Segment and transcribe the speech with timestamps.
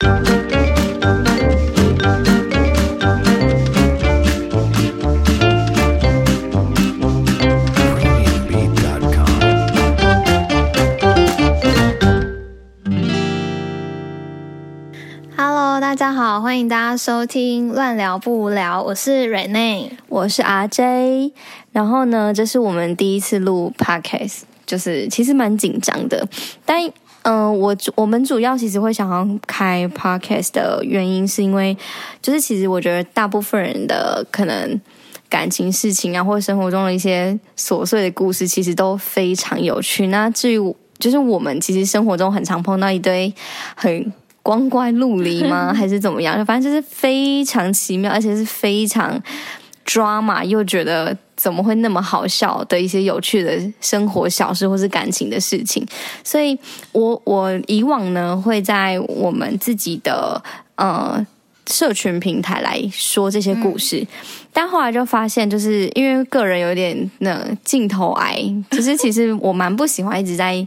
[0.00, 0.16] Hello，
[15.78, 21.32] 大家好，欢迎大家收听《乱聊不无聊》，我是 Renee，我是 RJ。
[21.72, 26.26] 然后呢，这是我们第一次录 Podcast，就是其实蛮紧张的。
[26.64, 26.90] 但
[27.22, 31.76] 嗯、呃，我我们主要其实会想要开 Podcast 的原因，是因为
[32.22, 34.80] 就是其实我觉得大部分人的可能
[35.28, 40.06] 感情事情啊，或者生活中的一些琐碎的故事，其实都非常有趣。
[40.06, 43.32] 那至于就是我们其实生活中很常碰到一堆
[43.74, 45.72] 很光怪陆离吗？
[45.76, 46.44] 还是怎么样？
[46.46, 49.22] 反正就是非常奇妙，而且是非常。
[49.90, 55.84] 抓嘛又觉得怎么会那么好笑的一些有趣的生活小事或是感情的事情，
[56.22, 56.56] 所以
[56.92, 60.40] 我我以往呢会在我们自己的
[60.76, 61.26] 呃
[61.66, 64.06] 社群平台来说这些故事，嗯、
[64.52, 68.38] 但后来就发现，就是因为个人有点那镜头癌，
[68.70, 70.64] 就是其实我蛮不喜欢一直在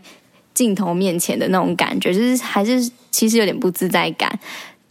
[0.53, 4.37] 镜头面前的那种感觉，就是还是其实有点不自在感。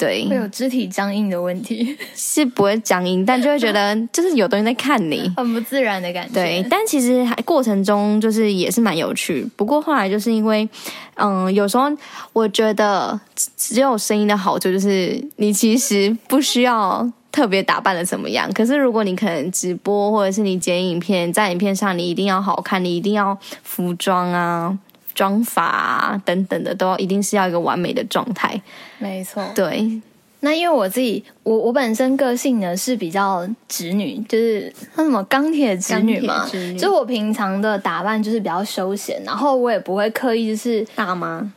[0.03, 6.35] 对，会有肢体僵硬的问题， 是不会僵硬，但就会觉得 就是有东西在看你，很不自然的感觉。
[6.35, 9.47] 对，但其实还过程中就是也是蛮有趣。
[9.57, 10.69] 不过后来就是因为，
[11.15, 11.85] 嗯，有时候
[12.33, 13.21] 我觉得
[13.57, 18.53] 只有声音的好处就是你其实不需要特别打扮的怎么样。
[18.53, 24.77] 可是如果你可能直播或者是你剪影片，在影片上你一定要好看，你一定要服装啊。
[25.15, 28.61] 妆法啊，等等的，都要一定是要一个完美的状态。
[28.99, 30.01] 没错，对。
[30.45, 36.45] 那因为我自己，我我本身个性呢是比较直女，就是那什么钢铁直女嘛。
[36.53, 41.53] 女就我平常的打扮就是比较休闲，然后我也不会刻意就是大妈。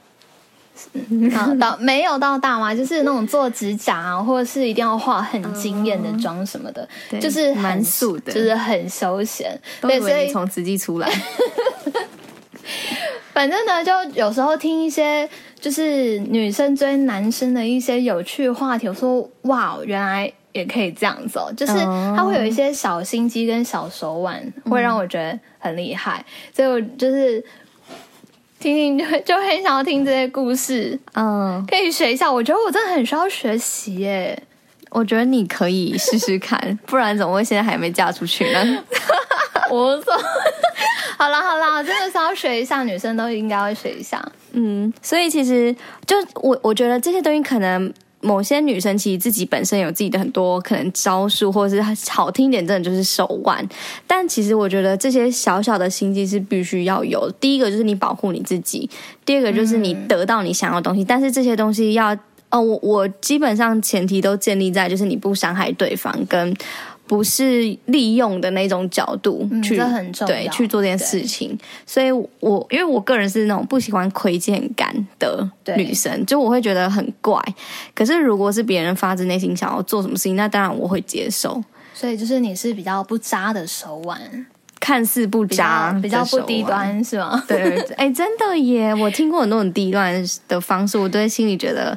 [1.34, 9.60] 啊，到没有到大妈，就是那种做指甲啊，或者是一定要化很惊艳的妆什么的，嗯、就是很素的，就是很休闲。
[9.82, 11.10] 对，所以从慈济出来。
[13.36, 15.30] 反正呢，就有时候听一些
[15.60, 21.74] 就是女生追男生的一些有趣的话题，我说哇，原来也可以这样子哦，就是
[22.16, 27.44] 他会有一些小心机跟小手腕，会让我觉得很厉害，嗯、所以我就是
[28.58, 32.32] 听听就就很想要听这些故事，嗯，可以学一下。
[32.32, 34.42] 我觉得我真的很需要学习耶，
[34.96, 38.84] 我觉得你可以试试看，不然怎么会现在还没嫁出去呢？
[39.70, 40.14] 我说。
[41.18, 44.24] 好 啦好了，真的是要学一下，女生都应该要学一下。
[44.54, 45.76] 嗯，所以其实
[46.06, 53.68] 就我我觉得这些东西，可能某些女生其实自己本身有自己的很多可能招数，或者是好听点，真的就是手腕。
[54.08, 57.30] 但其实我觉得这些小小的心机是必须要有。
[57.40, 58.90] 第一个就是你保护你自己，
[59.26, 61.04] 第二个就是你得到你想要的东西。
[61.04, 62.16] 嗯、但是这些东西要
[62.50, 66.56] 哦，我我基本上前提都建立在就是你不伤害对方跟。
[67.08, 75.48] 不是利用的那种角度去，嗯、对去做这件事情，所以我因为我个人是那种不喜欢亏欠感的
[75.78, 77.40] 女生，就我会觉得很怪。
[77.94, 81.64] 可是如果是别人发自内心想要做什么事情，那当然我会接受。
[81.94, 84.20] 所以就是你是比较不渣的手腕，
[84.80, 87.44] 看似不渣，比较，不低端是吗？
[87.48, 88.96] 对，哎、欸，真的耶！
[88.96, 91.96] 我听过很多很低端的方式，我都在心里觉得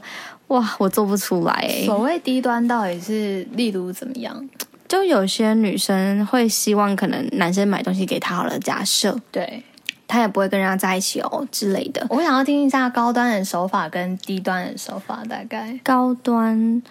[0.49, 1.83] 哇，我做不出来。
[1.85, 4.49] 所谓低端到底是例如怎么样？
[4.89, 9.63] 就有些女生会希望，可能男生买东西给她好了，假设，对，
[10.07, 12.07] 她也不会跟人家在一起哦之类的。
[12.09, 16.83] 我想要听一下高端的手法跟低端的手法，大概高端，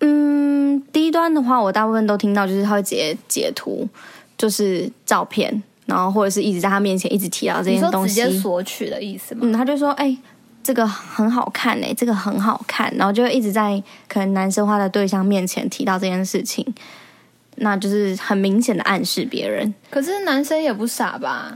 [0.00, 3.88] 嗯，低端的话，我大部分都听到就是他会截截图，
[4.36, 9.42] 就是照片，然后或者是一直在他面前一直提到这件东西，直接索取的意思吗？
[9.44, 10.18] 嗯，他就说，哎、欸，
[10.62, 16.74] 这个很好看哎、欸，这个很好看，然后就会一直在可能男生花的对象面前提到这件事情。
[17.62, 21.54] 那就是很明显的暗示别人，可是男生也不傻吧？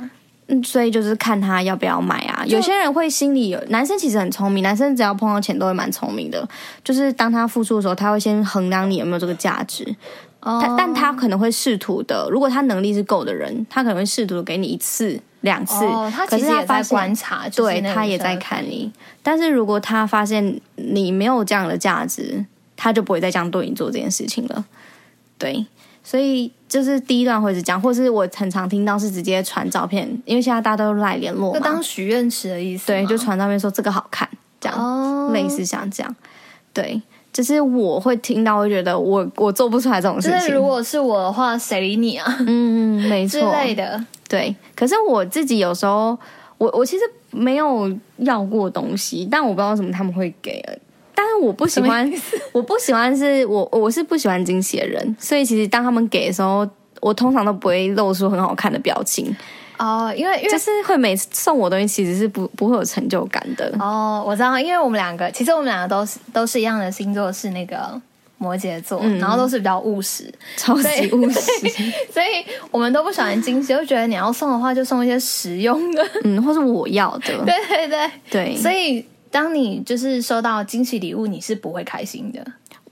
[0.48, 2.44] 嗯，所以就是看他要不要买啊。
[2.46, 6.46] 有些人会心里有，男生其实很聪明，男生只要碰到钱都会蛮聪明的。
[6.82, 9.96] 就是当他付出的时候，他会先衡量你有没有这个价值。
[10.40, 15.84] 哦，他但他可能会试图的，如果他能力是够的人，他可能会试图的给你一次、两次。
[15.84, 18.92] 哦，他其实也在观察，对，他也在看你。
[19.22, 22.44] 但是如果他发现你没有这样的价值，
[22.76, 24.64] 他就不会再这样对你做这件事情了。
[25.38, 25.64] 对。
[26.06, 32.88] 所以就是第一段会是这样，或是我很常听到是直接传照片，因为现在大家都赖联络嘛，就当许愿池的意思。
[32.88, 34.28] 对，就传照片说这个好看，
[34.60, 36.16] 这样、哦、类似像这样。
[36.74, 37.00] 对，
[37.34, 40.54] 就是我会听到，会觉得我我做不出来这种事情。
[40.54, 42.24] 如果是我的话，谁理你啊？
[42.46, 43.40] 嗯嗯，没错。
[43.40, 44.02] 之类的。
[44.28, 46.16] 对，可是我自己有时候，
[46.58, 47.02] 我我其实
[47.32, 50.64] 没有要过东西，但我不知道为什么他们会给。
[51.12, 52.08] 但是我不喜欢，
[52.52, 56.64] 我不喜欢是我我是不喜欢惊喜的人，所以其实当他们给的时候，
[57.04, 59.36] 我通常都不会露出很好看的表情。
[59.76, 63.70] 哦，因为因为就是会每次送我东西，其实是不不会有成就感的。
[63.78, 68.00] 哦，我知道，因为我们两个其实我们两个都是都是一样的星座，是那个
[68.38, 71.70] 摩羯座，嗯、然后都是比较务实， 超级务实，所以，
[72.10, 72.26] 所以
[72.70, 78.56] 我们都不喜欢惊喜，就觉得你要送的话就送一些实用的，嗯，或是我要的， 对对对对。
[78.56, 82.42] 所以当你就是收到惊喜礼物，你是不会开心的。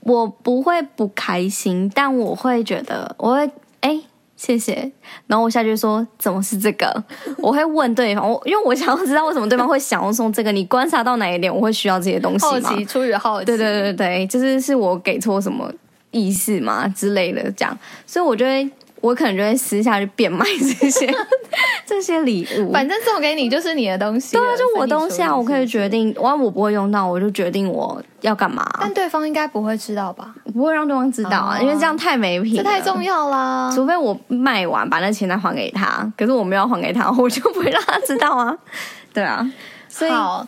[0.01, 3.49] 我不会不开心，但我会觉得我会
[3.83, 3.89] 哎。
[3.89, 4.03] 诶
[4.35, 4.91] 谢谢。
[5.27, 7.03] 然后我下去说，怎么是这个？
[7.37, 10.51] 我会问对方，我因为我想要知道为什么对方会想要送这个。
[10.51, 12.69] 你观察到哪一点我会需要这些东西吗？
[12.69, 13.45] 好奇，出于好奇。
[13.45, 15.71] 对对对对，就是是我给错什么
[16.11, 17.77] 意思吗之类的这样。
[18.07, 18.69] 所以我觉得。
[19.03, 20.45] 我可能就会私下去变卖
[20.79, 21.13] 这些
[21.85, 24.31] 这些礼物，反正送给你就是你的东西。
[24.37, 28.65] 对啊，就我东西啊，我可以决定，我我不会用到，我就决定我要干嘛。
[28.79, 30.33] 但对方应该不会知道吧？
[30.53, 33.69] 不会让对方知道啊，因为这样太没品，这太重要啦。
[33.75, 38.57] 除非我卖完把那钱再还给他，可是我没有还给他，我就不会让他知道啊。
[39.13, 39.45] 对啊，
[39.89, 40.47] 所以好，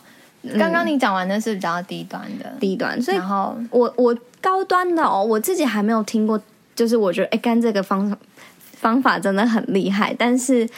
[0.58, 3.00] 刚刚你讲完的是比较低端的，低端。
[3.02, 6.40] 所以然后我我高端的哦，我自己还没有听过，
[6.74, 8.16] 就是我觉得哎，干这个方。
[8.78, 10.68] 方法真的很厉害，但是，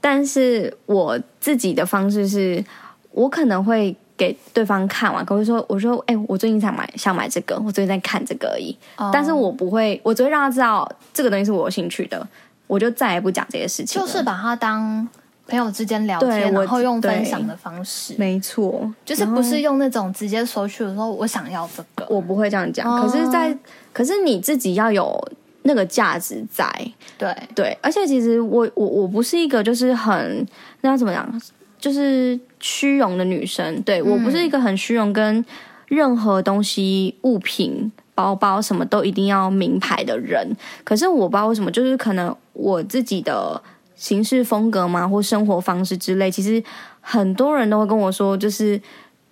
[0.00, 2.64] 但是我自己的方式是，
[3.10, 8.76] 我可能会给对方看完，可是说，我说，哎、欸，我最近想买，想买这个，我最近在看这个而已。
[8.96, 9.10] Oh.
[9.12, 12.26] 但是我不会，我只会让他知道这个东西是我有兴趣的，
[12.68, 15.06] 我就再也不讲这些事情，就是把它当
[15.48, 22.88] 朋友之间聊天，然后用分享的方式，没错，就是不是用那种直接索取的时候，我想要这个，我不会这样讲。
[22.88, 23.04] Oh.
[23.04, 23.58] 可是在，在
[23.92, 25.28] 可是你自己要有。
[25.62, 26.70] 那个价值在，
[27.18, 30.46] 对对，而且其实我我我不是一个就是很
[30.80, 31.42] 那要怎么讲，
[31.78, 35.44] 就是虚荣的女生，对、嗯、我不是一个很虚荣，跟
[35.86, 40.56] 任何东西、物品、包包什么都一定要名牌的人。
[40.84, 43.60] 可是我不知道为什么，就是可能我自己的
[43.94, 46.62] 行事风格嘛，或生活方式之类，其实
[47.00, 48.80] 很多人都会跟我说，就是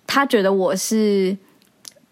[0.05, 1.35] 他觉得我是。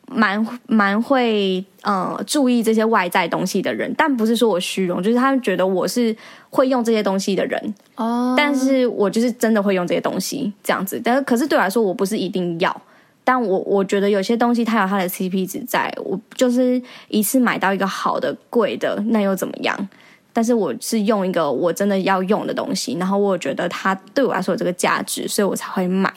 [0.07, 6.15] 蛮蛮会呃注意这些外在东西的人，但不是说我虚荣，就是他们觉得我是
[6.49, 8.29] 会用这些东西的人哦。
[8.29, 8.37] Oh.
[8.37, 12.81] 但是我就是真的会用这些东西这样子，但是可是对我来说，我不是一定要。
[13.23, 19.89] 但我我觉得有些东西它有它的 CP 值在，我就是一次买到一个好的贵的，那又怎么样？
[20.31, 26.13] 但是我是用一个我真的要用的东西，然后我觉得它对我来说有这个价值，所以我才会买。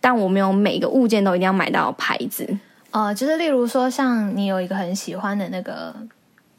[0.00, 2.58] 但我没有每个物件都一定要买到牌子。
[2.94, 5.92] 呃，就是例如说，像你有一个很喜欢的那个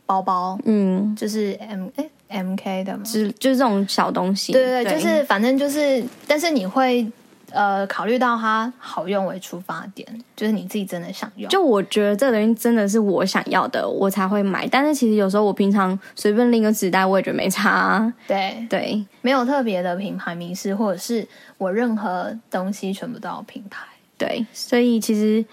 [0.06, 7.10] 包包，嗯，就是 M 哎 M K 的嘛，是就是这种小东西，对对，对就是反正就是，但是你会
[7.52, 10.06] 呃考虑到它好用为出发点，
[10.36, 11.50] 就是你自己真的想用。
[11.50, 14.68] 就我觉得这个东西真的是我想要的，我才会买。
[14.68, 18.12] 但是其实有时候我平常随便拎个纸袋，我也觉得没差。
[18.28, 21.26] 对对，没有特别的品牌迷思，或者是
[21.58, 23.86] 我任何东西全部都要品牌。
[24.18, 25.46] 对，所以其实。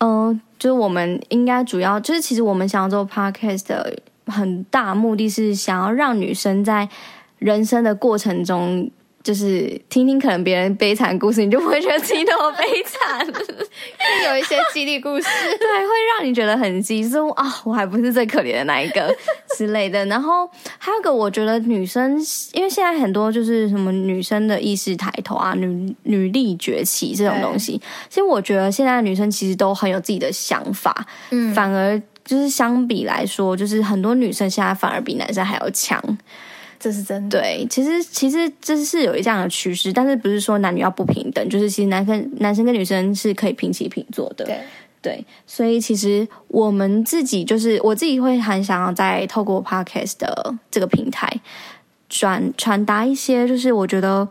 [0.00, 6.88] 嗯、就是我们应该主要就是，其实我们想要做 podcast 的很大目的是想要让女生在
[7.38, 8.90] 人生的过程中。
[9.22, 13.26] 就是听听可能别人悲惨故事，你就不会觉得自己那么悲惨。
[14.26, 15.24] 有一些激励故事，
[15.58, 17.60] 对，会让你觉得很激动啊！
[17.64, 19.14] 我还不是最可怜的那一个
[19.56, 20.04] 之类的。
[20.06, 22.18] 然后还有个，我觉得女生，
[22.52, 36.02] 因为现在很多就是什么女生的意识抬头啊，女女力崛起这种东西，其实我觉得现在的女生其实都很有自己的想法，嗯，反而就是相比来说，就是很多女生现在反而比男生还要强。
[36.80, 37.38] 这是真的。
[37.38, 44.46] 对，其实其实这是有一这样的趋势，但是不是说男女要不平等，就是其实男生男生跟女生是可以平起平坐的。
[44.46, 44.58] 对
[45.02, 51.30] 对，所以其实我们自己就是我自己会很想要在透过 Podcast 的这个平台
[52.08, 54.26] 传传达一些，就是我觉得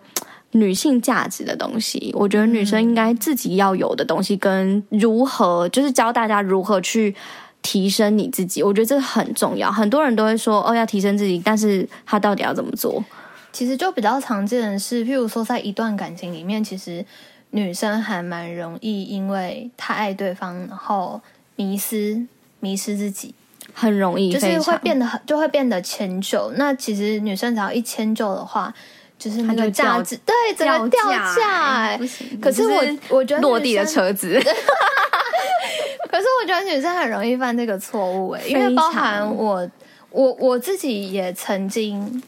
[0.52, 2.12] 女性价值的东西。
[2.18, 7.16] 我觉得女生应该自己要有的东西，跟如何就是教大家如何去。
[7.62, 9.72] 提升你自己，我觉得这个很重要。
[9.72, 13.04] 很多人都会说哦，要提升自己，但是他到底要怎么做？
[13.52, 17.04] 其实就比较常见的是，譬如说在一段感情里面，其实
[17.50, 21.20] 女生还蛮容易因为太爱对方，然后
[21.56, 22.26] 迷失
[22.60, 23.34] 迷失自己，
[23.74, 26.52] 很容易就是会变得很就会变得迁就。
[26.58, 28.72] 那其实女生只要一迁就的话，
[29.18, 32.40] 就是那个价值对整个掉价，哎，不行。
[32.40, 34.40] 可是我我觉得落地的车子。
[36.12, 39.70] 可是我觉得女生很容易犯这个错误哎，因为包含我，
[40.10, 42.24] 我我自己也曾经，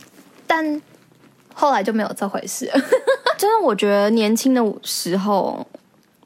[0.45, 0.79] 但
[1.53, 2.71] 后来就没有这回事。
[3.39, 5.65] 真的，我觉得年轻的时候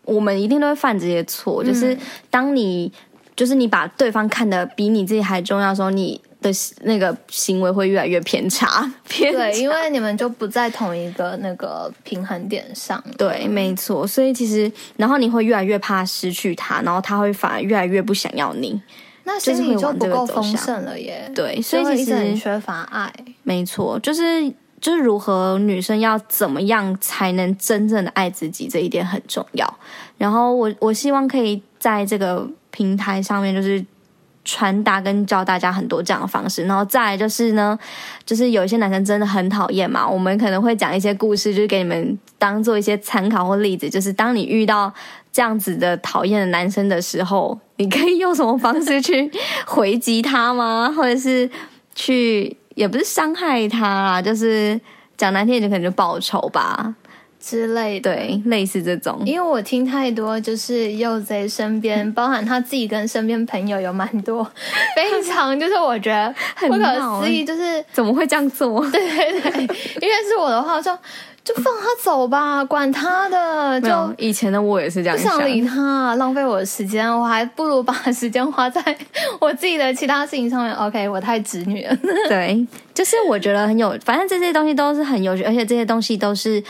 [0.03, 1.97] 我们一定都会犯这些错，就是
[2.29, 2.91] 当你
[3.37, 6.21] 就是你把对方看得比你自己还重要的时候，你
[6.51, 8.91] 的那个行为会越来越偏差。
[9.07, 9.39] 偏差。
[9.39, 13.03] 对，因为你们就不在同一个那个平衡点上。
[13.17, 14.05] 对，没错。
[14.05, 18.81] 所以其实，然后你会越来越怕失去他，然后他会反而越来越不想要你。
[19.23, 21.31] 那心里就不够丰盛了耶。
[21.33, 23.11] 对，所以其实很缺乏爱。
[23.43, 24.53] 没错，就是。
[24.81, 29.77] 就是如何女生要怎么样才能真正的爱自己，这一点很重要。
[30.15, 33.83] 然后我我希望可以在这个平台上面，就是
[34.45, 36.63] 传达跟教大家很多这样的方式。
[36.63, 37.77] 然后再来就是呢，
[38.25, 43.89] 就是有一些男生真的很讨厌嘛，我们可能会讲一些故事，就是给你们当做一些参考或例子。
[43.89, 44.93] 就是当你遇到
[45.33, 49.29] 这样子的讨厌的男生的时候，你可以用什么方式去
[49.65, 50.89] 回击他吗？
[50.95, 51.49] 或者是
[51.93, 52.55] 去。
[52.75, 54.77] 也不是伤害他啦，就是
[55.15, 56.93] 讲难听一点，可能就报仇吧
[57.45, 59.21] 之类的，对，类似这种。
[59.23, 64.43] 因为我听太多，就是又在身边，包含他自己跟身边朋友有蛮多，
[64.95, 68.81] 非常就是我觉得很不可思议，就是怎么会这样做？
[68.89, 69.61] 对对对，
[70.01, 70.97] 因为是我的话，我说。
[71.45, 73.79] 就放他走吧，管他的。
[73.79, 78.81] 就以前的我也是这样想，不想理他，浪费我的时间，我还不如把时间花在
[79.39, 80.73] 我自己的其他事情上面。
[80.73, 81.95] OK，我太直女了。
[82.27, 86.63] 对，就是我觉得很有，反正这些东西都是很有趣，而且这些东西都是。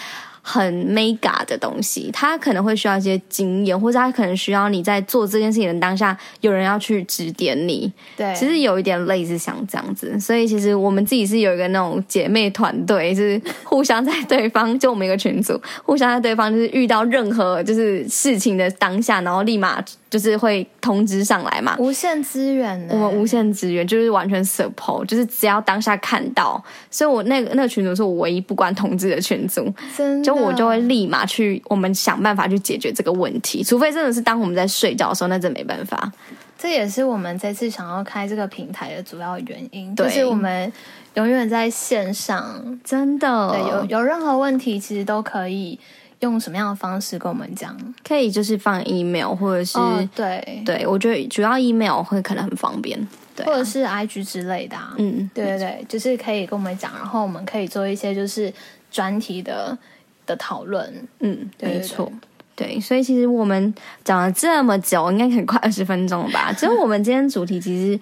[0.48, 7.92] 很 mega 的东西，他可能会需要一些经验，或者他可能需要你在做这件事情的当下，有人要去指点你。
[8.16, 19.84] 对，其实有一点类似像这样子，所以其实我们自己是有一个那种姐妹团队，是互相在对方，就我们一个群组，互相在对方就是遇到任何就是事情的当下，然后立马。
[20.08, 36.12] 就是会通知上来嘛，无限资源，我们无限资源就是完全 support，就是只要当下看到，所以我那个那个群组是我唯一不关通知的群组，真的，就我就会立马去，我们想办法去解决这个问题，除非真的是当我们在睡觉的时候，那真没办法。
[36.58, 40.72] 这也是我们这次想要开这个平台的主要原因，就是我们
[41.15, 45.80] 永远在线上，真的，对，有有任何问题其实都可以。
[46.22, 47.75] 用什么样的方式跟我们讲？
[48.08, 52.98] 可以就是放 email，或者是、哦、对对，我觉得主要 email 会可能很方便，
[53.36, 54.96] 对、啊，或者是 IG 之类的、啊。
[54.98, 58.51] 嗯，对对对，就是可以跟我们讲，然后我们可以做一些就是
[58.89, 59.77] 专题的
[60.25, 60.84] 的讨论。
[61.20, 62.12] 嗯，对对对，没错，
[62.55, 66.51] 对，所以其实我们讲了这么久，应该可以快二十分钟了吧？
[66.58, 68.00] 其实我们今天主题其实，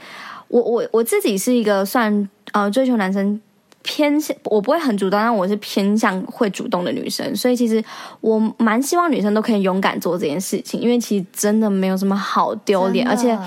[0.47, 3.41] 我我我自己是一个算呃追求男生。
[3.85, 7.83] 偏向我不会很主动，但我是偏向会主动的女生，所以其实
[8.21, 13.37] 我蛮希望女生都可以勇敢做这件事情，因为其实真的没有什么好丢脸，而且，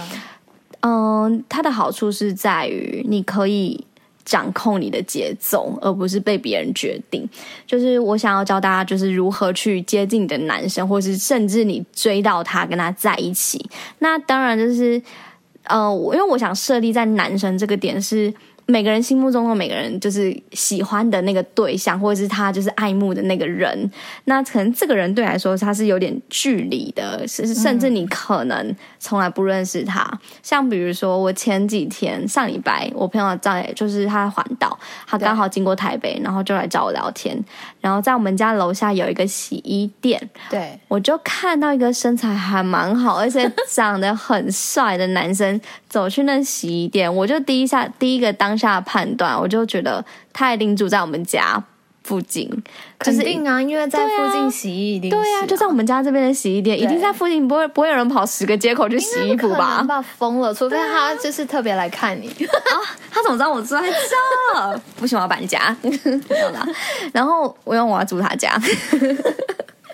[0.80, 0.92] 嗯、
[1.22, 3.82] 呃，它的好处是在于你可以
[4.26, 7.26] 掌控你的节奏，而不是被别人决定。
[7.66, 13.66] 就是我想要教大家，就是如何去接近你的男生，或是甚至你追到他，跟他在一起。
[14.00, 15.00] 那当然就是，
[15.62, 18.34] 呃，因为我想设立在男生这个点是。
[18.68, 23.88] 每个人心目中的每个人就是喜欢的那个对象，或者是他就是爱慕的那个人。
[24.24, 30.02] 那可能这个人对来说他是有点距离的，甚甚至你可能从来不认识他。
[30.12, 37.40] 嗯、像比如说我前几天上礼拜，我朋友在就是他环岛，他刚好经过台北，然后就来找我聊天。
[37.80, 40.20] 然后在我们家楼下有一个洗衣店，
[40.50, 51.62] 对，我就看到一个身材还蛮好，而且长得很帅的男生走去那洗衣店，我就第一下第一个当下判断，我就觉得他一定住在我们家
[52.02, 52.48] 附近，
[52.98, 59.84] 肯定啊，因为在附近洗衣一定、啊、对呀、啊，就在我们家这边的洗衣店，一定在附近，不会不会有人跑十个街口去洗衣服吧？
[59.88, 62.78] 把疯了，除非他就是特别来看你 啊，
[63.10, 64.80] 他怎么知道我住在这？
[65.00, 65.76] 不行，我要搬家，
[67.12, 68.56] 然后我用我要住他家，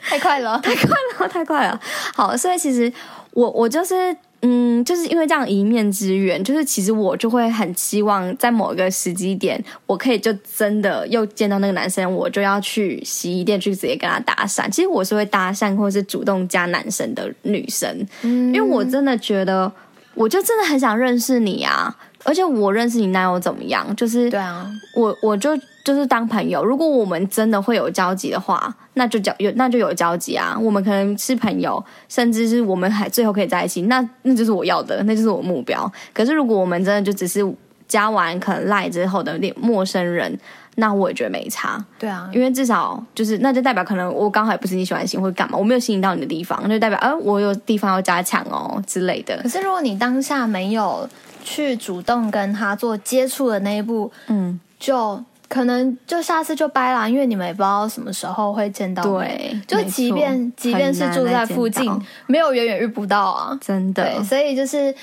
[0.02, 0.88] 太快了， 太快
[1.18, 1.80] 了，太快了。
[2.14, 2.92] 好，所以其实
[3.32, 4.14] 我我就是。
[4.44, 14.68] 嗯，就是因为这样一面之缘，就是其实我就会很期望在某一个时机点，我可以就真的又见到那个男生，我就要去洗衣店去直接跟他搭讪。
[14.68, 19.72] 其实我是会搭讪或者是主动加男生的女生，嗯，因为我真的觉得，
[20.14, 21.96] 我就真的很想认识你啊。
[22.24, 23.94] 而且我认识你那又怎么样？
[23.96, 25.50] 就是对啊，我我就
[25.84, 26.64] 就是当朋友。
[26.64, 30.56] 如果我们真的会有交集的话，那就交有那就有交集啊。
[30.60, 35.90] 我们可能是朋友，甚至是我们还最后可以在一起，那那就是我要的，那就是我目标。
[36.12, 37.40] 可是如果我们真的就只是
[37.88, 40.38] 加完可能赖之后的陌生人，
[40.76, 41.84] 那我也觉得没差。
[41.98, 49.38] 对啊，因为至少就是那就代表可能我刚好也不是你喜欢型或干嘛，我没有吸引到你的地方，那就代表呃我有地方要加强哦之类的。
[49.42, 51.08] 可是如果你当下没有。
[51.44, 55.20] 去主动跟他做接触的那一步，嗯，就
[55.52, 59.02] 可能就下次就掰啦，因为你们也不知道什么时候会见到。
[59.02, 61.92] 对，就即便即便是住在附近，
[62.26, 64.02] 没有远远遇不到啊，真的。
[64.02, 64.94] 对，所以就是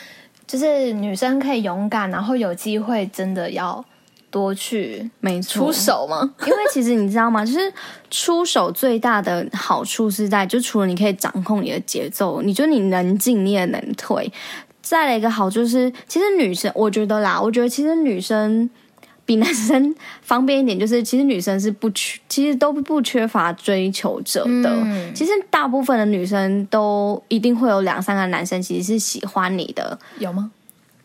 [0.47, 3.85] 就是女生可以勇敢，然后有机会真的要
[4.31, 6.33] 多去没出手吗？
[6.41, 7.45] 因为其实你知道吗？
[7.45, 7.71] 就是
[8.09, 14.33] 出手最大的好处是在，就除了你可以掌控你的节奏，你就你能进你也能退。
[14.81, 18.67] 再来一个好处是，其实女生我觉得啦，我觉得其实女生。
[19.29, 19.93] 比男生
[20.23, 24.71] 方便一点，就是其实女生是不缺，其实都不缺乏追求者的。
[24.83, 30.49] 嗯、其实大部分的女生都一定会有两三个男生其实是喜欢你的，有吗？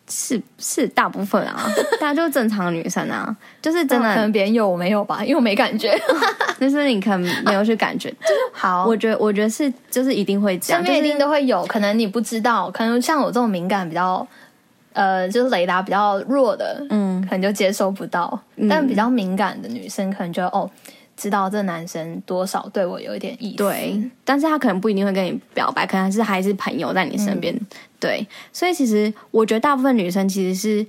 [0.09, 1.69] 是是大部分啊，
[2.01, 5.95] 大家就正常女生啊，就是真的，可能别人有我没有吧，因为我没感觉，
[6.59, 8.09] 就是你可能没有去感觉。
[8.21, 14.27] 就是好，我觉得我觉得是就是一定会这样，身边一定都会有，可能你不知道，可能像我这种敏感比较。
[14.95, 20.71] 呃，就是雷达比较弱的，嗯，可能就接收不到；嗯、但比较敏感的女生，可能就哦，
[21.17, 23.57] 知道这男生多少对我有一点意思。
[23.57, 27.53] 对，但是他可能不一定会跟你表白，可能是还是朋友在你身边。
[27.53, 27.67] 嗯、
[27.99, 30.87] 对，所以其实我觉得大部分女生其实是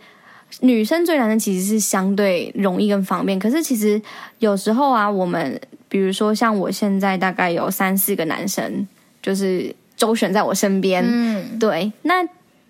[0.61, 3.37] 女生追男生其实是相对容易跟方便。
[3.37, 4.01] 可是其实
[4.39, 8.87] 有时候啊，我们比如说像我现在大概有三四个男生，
[9.21, 11.05] 就是周旋在我身边。
[11.05, 12.25] 嗯，对，那。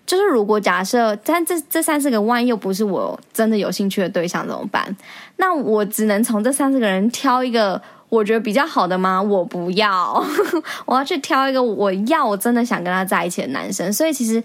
[0.06, 4.96] 就是如果假设，但这这三四个万一又不是我真的有兴趣的对象怎么办？
[5.36, 9.20] 那我只能从这三四个人挑一个我觉得比较好的吗？
[9.20, 10.24] 我不要，
[10.86, 13.92] 我要去挑一个我要我真的想跟他在一起的男生。
[13.92, 14.42] 所以其实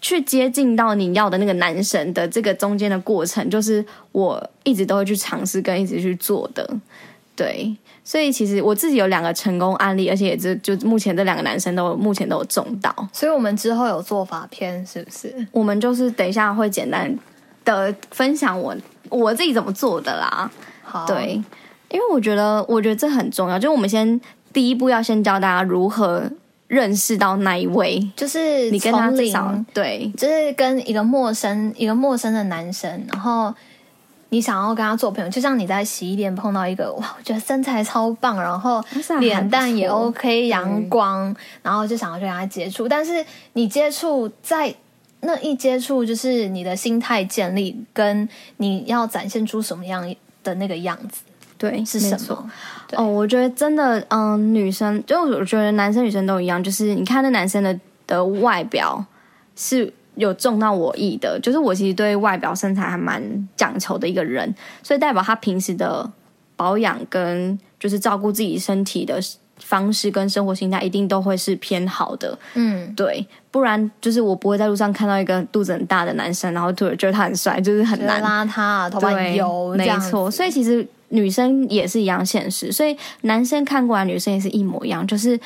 [0.00, 6.68] 去接近到你要的那个男生的这个中间的过程，就是我一直都会去尝试跟一直去做的，
[7.36, 7.76] 对。
[8.08, 15.44] 所以其实我自己有两个成功案例，而且也就就目前这两个男生都目前都有中到，所以我们之后有做法片是不是？
[15.50, 17.12] 我们就是等一下会简单
[17.64, 18.76] 的分享我
[19.08, 20.48] 我自己怎么做的啦。
[20.84, 21.42] 好，对，
[21.90, 24.20] 因为我觉得我觉得这很重要，就我们先
[24.52, 26.30] 第一步要先教大家如何
[26.68, 33.52] 认识到那一位，就是你跟他至少对，就是跟一个陌生一个陌生的男生，然后。
[34.30, 38.84] 你想要跟他做朋友，就像你在洗衣店碰到一个哇，我觉得身材超棒，然后
[39.20, 42.88] 脸蛋也 OK，阳光，然后就想要去跟他接触。
[42.88, 44.74] 但是你接触在
[45.20, 51.22] 那一接触，就是你的心态建立，跟你要展现出什么样的那个样子，
[51.56, 52.50] 对，是什么？
[52.94, 59.04] 哦，我觉得真的，嗯，女生就我觉得男生女生都一样，就是你看那男生的的外表
[59.54, 59.92] 是。
[60.16, 64.52] 有中到我意的，就是我其实对外表身材还蛮讲求的一个人，
[64.82, 66.10] 所以代表他平时的
[66.56, 69.20] 保养跟就是照顾自己身体的
[69.58, 72.38] 方式跟生活心态一定都会是偏好的。
[72.54, 80.30] 嗯，对，不然就是我不会在路上看到一个肚子很大的男生，然后突然觉得他很帅，就是很难邋遢，头发油，没错。
[80.30, 85.38] 所以其实女生也是一样现实，所以男生看过来，女生也是一模一样，就是。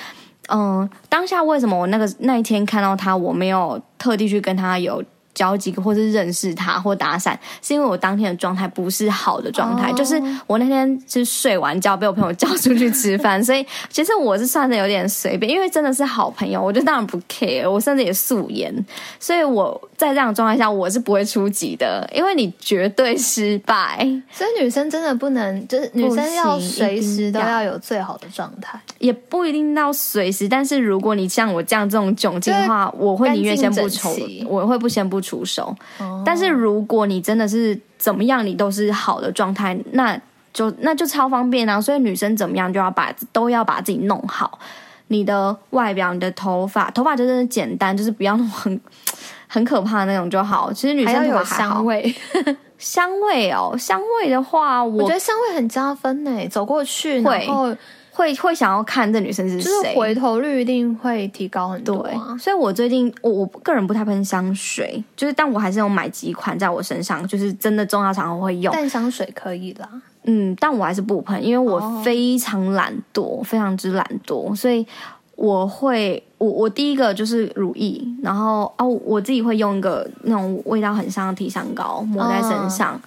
[0.50, 9.96] 嗯，当下为什么我那个那一天看到他，我没有特地去跟他有交集，或是认识他或打伞，是因为我当天的状态不是好的状态，oh.
[9.96, 18.74] 就是我那天是睡完觉被我朋友叫出去吃饭， 所以其实我是算的有点随便，因为真的是好朋友，我就当然不 care，我甚至也素颜，
[19.20, 23.98] 所以我在这样的状态下我是不会出击的，因为你绝对失败。
[24.32, 34.12] 所以女生真的不能，就是女生要随时都要有最好的状态，也不一定到随时，但是如果你像我这样这种窘境的话，我会宁愿先不抽，
[34.48, 35.19] 我会不先不。
[35.20, 35.74] 出手，
[36.24, 40.18] 但是如果你真的是怎么样，你都是好的状态，那
[40.52, 41.80] 就那就超方便啊！
[41.80, 44.58] 所以女生怎么样就要把都要把自己弄好，
[45.08, 48.80] 你的外表、你的头发，头发就是简单，就是不要那种很
[49.46, 50.72] 很可怕的那种就好。
[50.72, 52.14] 其实女生还有香味，
[52.78, 56.48] 香味哦，香味的话我，我觉得香味很加分呢。
[56.48, 57.74] 走过去，然后。
[58.12, 62.10] 会会想要看这女生是谁，就是回头率一定会提高很多啊。
[62.30, 68.72] 对，所以我最近我我个人不太喷香水，就是但我还是有买几款在我身上，就是真的重要场合会用。
[68.74, 69.88] 但香水可以啦，
[70.24, 74.86] 嗯，但我还是不喷，因为我非常懒惰，哦、非常之懒惰，所以
[75.36, 83.00] 我会我我第一个就是乳液，然后哦我自己会用一个那种味道很香的体香膏抹在身上，哦、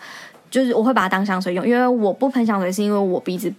[0.50, 3.54] 就是我会把它当香水用，因为我不喷香水是因为我鼻子。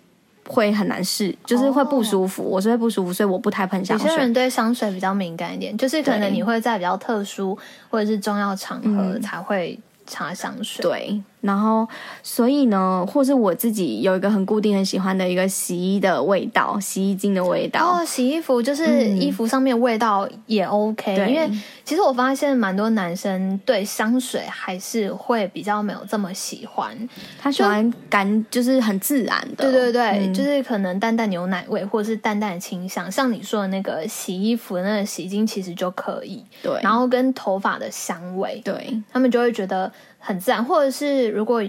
[0.47, 2.43] 会很难试，就是会不舒服。
[2.45, 2.53] Oh.
[2.55, 4.09] 我是会不舒服，所以我不太喷香水。
[4.09, 10.83] 有些人对香水比较敏感一点，就是可能你会在比较特殊或者是重要场合才会擦香水。
[10.83, 11.87] 对，然后，
[12.23, 17.85] 所以呢，或是我自己有一个很固定、很喜欢的一个洗衣的味道，洗衣精的味道。
[17.85, 21.47] 哦，洗衣服就是衣服上面味道也 OK，嗯，因为
[21.85, 26.97] 其实我发现蛮多男生对香水还是会比较没有这么喜欢，
[27.39, 29.71] 他喜欢干，就，就是很自然的。
[29.71, 36.43] 对对对，嗯，就是可能淡淡牛奶味，或者是淡淡的清香，像你说的那个洗衣服的那个洗衣精，其实就可以。
[36.63, 39.93] 对，然后跟头发的香味，对，他们就会觉得。
[40.25, 41.63] 很自然，或者是如果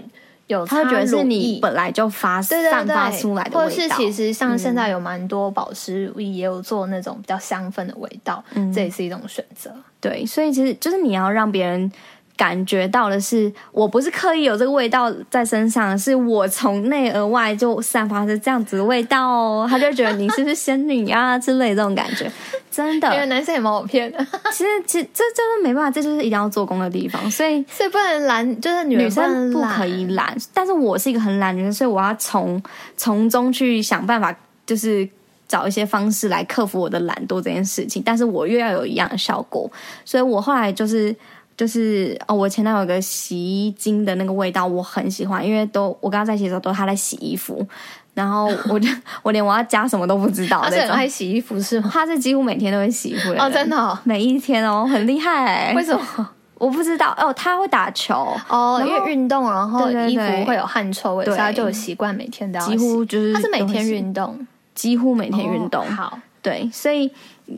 [0.46, 9.70] 有他觉得是你本来就发散发出来的味道，或者是其实像现在有蛮多保湿乳液也有做那种比较香氛的味道，嗯，这也是一种选择。
[10.00, 11.90] 对，所以其实就是你要让别人。
[12.36, 19.66] 感觉到的是，我不是刻意有这个味道在身上，是我从内而外就散发着这样子的味道哦。
[19.68, 22.30] 他就觉得你是不是仙女啊之类的这种感觉，
[22.70, 23.12] 真的。
[23.14, 24.18] 因为男生也蛮好骗的。
[24.52, 27.30] 其实，其实这就是没办法，这就是一定要做工的地方。
[27.30, 30.36] 所以，所以不能懒，就是女，女生不可以懒。
[30.52, 32.62] 但是我是一个很懒的人，所以我要从
[32.98, 35.08] 从中去想办法，就是
[35.48, 38.02] 找一些方式来克服我的懒惰这件事情。
[38.04, 39.70] 但是我又要有一样的效果，
[40.04, 41.16] 所以我后来就是。
[41.56, 47.66] 就是哦，我前男友有个洗衣精的那个味道，我很喜欢，因为都我跟他在一起的时候都他在洗衣服，
[48.12, 48.86] 然后我就
[49.24, 50.60] 我连我要加什么都不知道。
[50.62, 51.88] 他是很爱洗衣服是吗？
[51.90, 55.72] 他是几乎每天都会洗衣服的哦，真的、哦，每一天哦，很厉害。
[55.74, 56.28] 为什么？
[56.58, 62.72] 我不知道哦，他会打球哦，因为运动，然后衣服会有汗臭味，所以他就有习惯每天都要洗。
[62.72, 65.82] 几乎就是他是每天运动，几乎每天运动。
[65.82, 67.10] 哦、好，对，所以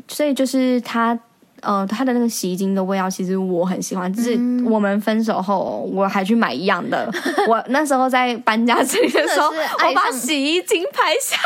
[0.07, 1.19] 所以就是他。
[1.63, 4.13] 呃，他的那个洗衣精的味道，其实我很喜欢。
[4.13, 4.33] 就是
[4.65, 7.11] 我们分手后，我还去买一样的。
[7.49, 11.37] 我那时候在搬家这里的时候，我把洗衣精拍下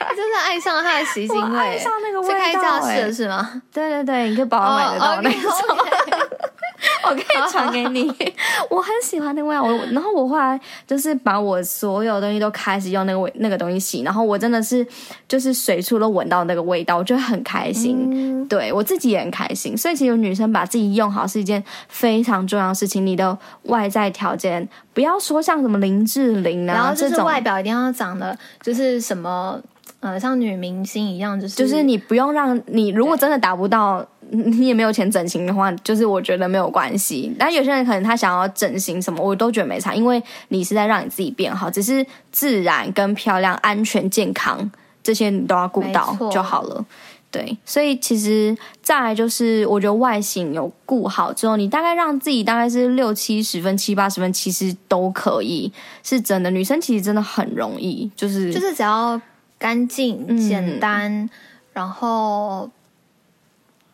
[0.00, 2.34] 来， 真的爱上他的洗衣精味，爱上那个味道。
[2.34, 3.62] 是开教室是吗？
[3.72, 5.50] 对对对，你可以帮我买得到那种。
[5.50, 6.26] Oh, okay, okay.
[7.08, 8.06] 我可以传给你，
[8.70, 9.62] 我很喜欢那个味道。
[9.62, 14.86] 我然后我后来就是把我所有东西都开始用那个味那个东西洗，然后我真的是
[15.28, 18.08] 就是随处都闻到那个味道，我觉得很开心。
[18.10, 19.76] 嗯、对我自己也很开心。
[19.76, 23.04] 所以其实女生把自己用好是一件非常重要的事情。
[23.06, 29.60] 你的外在条件不要说像什么林志玲啊，然后就是外表一定要长得就是什么
[30.00, 34.06] 呃像女明星一样，就是就是你不用让你如果真的达不到。
[34.30, 37.32] 你也没有钱整形的话，就是我觉得没有关系。
[37.38, 44.70] 但有些人可能他想要整形什么，我都觉得没差，因为你是在让你自己变好，只是自然跟漂亮、安全、健康
[45.02, 46.84] 这些你都要顾到就好了。
[47.30, 55.70] 对，所以其实再来就是，我觉得外形有顾好之后，你大概让自己大概是六七十分、七八十分，其实都可以，
[56.02, 56.50] 是真的。
[56.50, 59.20] 女生其实真的很容易，就是就是只要
[59.58, 61.30] 干净、简单，嗯、
[61.72, 62.70] 然后。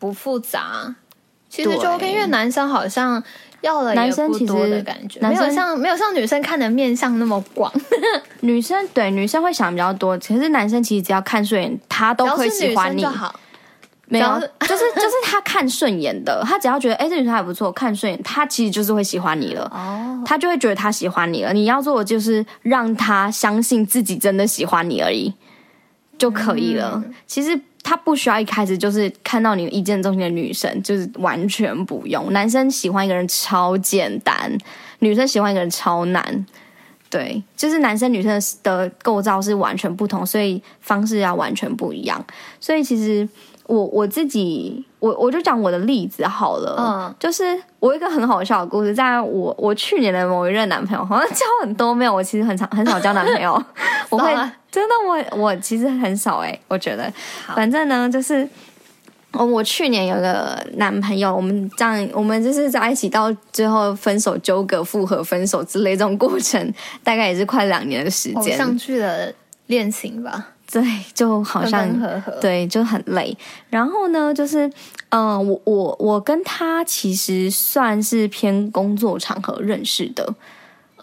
[0.02, 0.92] 不复杂，
[1.48, 3.22] 其实就 OK，因为男生好像
[3.60, 7.72] 要了也不多的感觉，没有像没有像女生看的面相那么广。
[8.40, 13.06] 女生对女生会想比较多，其实男生其实只要看顺眼，他都会喜欢你。
[14.06, 14.26] 没有，
[14.66, 19.70] 就是 就是他看顺眼的，他只要觉得哎，这女生还不错，看顺眼，他其实就是会喜欢你了。
[19.72, 21.52] 哦，他就会觉得他喜欢你了。
[21.52, 25.32] 你要做的就是让他相信自己真的喜欢你而已，
[26.18, 27.00] 就可以了。
[27.06, 27.60] 嗯、其实。
[27.82, 32.32] 他不需要一开始就是看到你一见钟情的女生，就是完全不用。
[32.32, 34.56] 男生喜欢一个人超简单，
[35.00, 36.46] 女生喜欢一个人超难。
[37.10, 42.24] 对，就是男生女生的构造是完全不同，所以方式要完全不一样。
[42.58, 43.28] 所以其实
[43.66, 46.77] 我我自己，我我就讲我的例子好了。
[46.79, 47.44] 嗯，就是
[47.79, 53.62] 我有一个很好笑的故事，在我我去年的某一任男朋友，好像交很多没有，我其实很常很少交男朋友，
[54.11, 54.35] 我会。
[54.70, 57.12] 真的，我我其实很少哎，我觉得，
[57.55, 58.48] 反正呢，就是
[59.33, 66.72] 我我去年有个男朋友，我们这样，我们就是在一起到最后分手、纠葛、复合、分手之类这种过程，
[67.05, 68.57] 大概也是快两年的时间。
[68.57, 69.31] 上去了
[69.66, 70.48] 恋情吧？
[70.72, 70.82] 对，
[71.12, 71.87] 就好像
[72.40, 73.37] 对，就很累。
[73.68, 74.66] 然后呢，就是
[75.11, 80.35] 嗯、呃，我我我跟他其实算是偏工作场合认识的。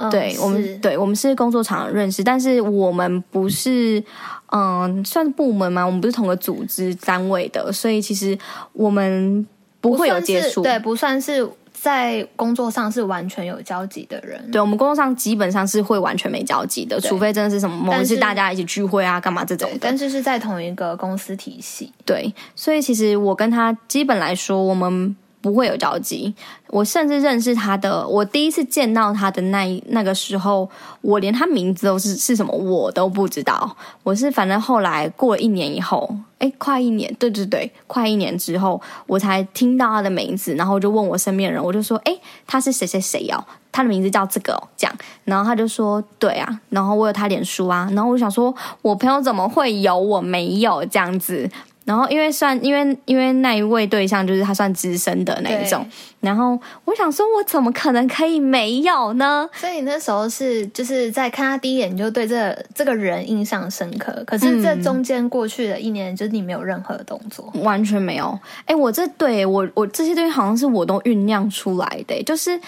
[0.10, 4.02] 对、哦、我们，对我们是工作场认识，但是我们不是，
[4.48, 8.38] 嗯、呃，算是部门嘛，我们不是同个组织单位的，所以其实
[8.72, 9.46] 我们
[9.82, 11.46] 不会有接触，对，不算是
[11.82, 14.52] 在工作上是完全有交集的人。
[14.52, 19.70] 对，我们工作上基本上是会完全没交集的，除非真的是什么某一次大家一起聚会啊，干嘛这种。
[19.80, 21.92] 但是是在同一个公司体系。
[22.06, 25.16] 对，所以其实我跟他基本来说，我们。
[25.42, 26.34] 不会有交集。
[26.68, 30.70] 我甚至认识他的，我第一次见到他的那那个时候，
[31.02, 33.76] 我连他名字都是是什么我都不知道。
[34.04, 43.44] 我是反正后来过了一年以后，诶，快一年，对对对，快一年之后，我才听到他的名字，然后就问我身边人，我就说，诶，他是谁谁谁哦？
[43.72, 51.50] 他的名字叫这个哦，这样，然后他就说，对啊，然后我有他脸书啊，然后我想说，我朋友怎么会有，我没有这样子。
[51.90, 55.84] 然后因为算因为因为那一位对象就是他算资深的那一种，
[56.20, 56.52] 然后
[56.86, 59.50] 我想说，我怎么可能可以没有呢？
[59.56, 68.38] 所以那时候是就是在看他第一眼你就对这个、这个人印象深刻，可是这中间过去的一年，就是你没有任何的动作，嗯、完全没有。
[68.66, 72.62] 哎，我这对我我这些东西好像是我都酝酿出来的，就是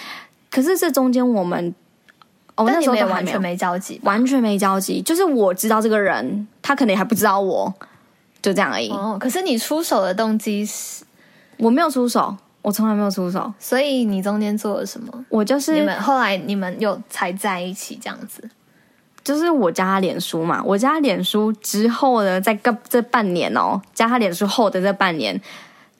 [0.49, 1.71] 可是这中间我们
[2.55, 7.71] 哦那时候都完全没交集，完全没交集，就是我知道这个人，他可能还不知道我。
[8.41, 8.89] 就这样而已。
[8.89, 11.03] 哦，可是你出手的动机是？
[11.57, 13.53] 我没有出手，我从来没有出手。
[13.59, 15.25] 所以你中间做了什么？
[15.29, 18.49] 我就是你们后来你们又才在一起这样子。
[19.23, 25.39] 就是我加他脸书嘛，我加他脸书之后呢，在个这半年哦，加他脸书后的这半年。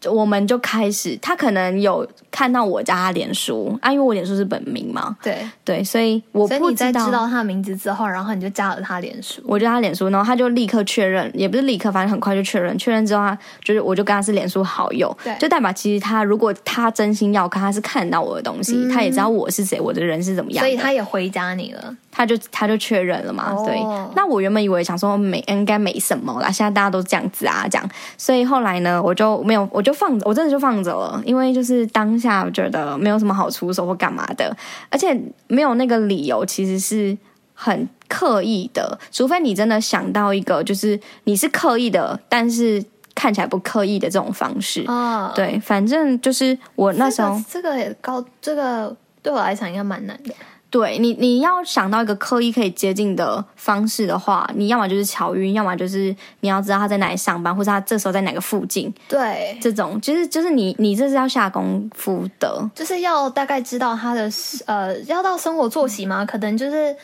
[0.10, 5.16] 我们就开始，他可能有看到我加他脸书啊，因为我脸书是本名嘛。
[5.22, 6.60] 对对，所以我不知道。
[6.60, 9.42] 所以你在知道他的名字之后，然后你就加了他脸书。
[9.46, 12.78] 我加他脸书，然后他就立刻确认，也不是立刻，反正很快就确认。
[12.78, 21.96] 确认之后，他就是我就跟他是脸书好友，对，就代表其实他如果他真心要看，他是看到我的东西，嗯、他也知道我是谁，我的人是怎么样，所以他也回加你了。
[22.12, 23.80] 他就他就确认了嘛，对。
[24.16, 27.90] 那我原本以为想说没应该没什么啦，现在大家都这样子啊，这样。
[28.18, 34.56] 所以后来呢，我就没有，我就放着，我真的就放着了，因为就是当下我觉得没有什么好出手或干嘛的，
[34.90, 37.18] 而且没有那个理由，其实是
[37.54, 42.84] 很刻意的，除非你真的想到一个，就是你是刻意的，但是
[43.16, 44.84] 看起来不刻意的这种方式。
[44.88, 50.34] 哦，对，反正就是我那时候这个也高，这个对我来讲应该蛮难的。
[50.72, 58.92] 对你，你要想到一个刻意可以接近的方式的话，你要么就是巧遇，要么就是你要知道他在哪里上班，或者他这时候在哪个附近。
[59.08, 64.32] 对，这种就是就是你你这是要下功夫的，就是要大概知道他的
[64.66, 66.96] 呃，要到生活作息嘛，可能就是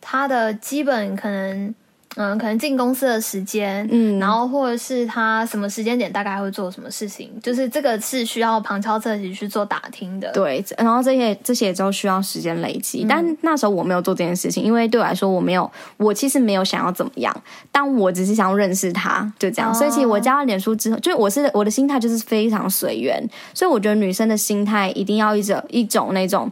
[0.00, 1.74] 他的基本可能。
[2.16, 10.30] 嗯，可能进公司的时间，嗯，然后或者是他什么时间点大概会做什么事情，就是这个是需要旁敲侧击去做打听的。
[10.32, 17.34] 对，然后这些这些都需要时间累积，嗯，但那时候我没有做这件事情，因为对我来说我没有，我其实没有想要怎么样，
[17.70, 19.70] 但我只是想要认识他，就这样。
[19.70, 26.50] 哦，所以其实我加了脸书之后，就我是我的心态就是非常随缘，所以我觉得女生的心态一定要一种一种那种。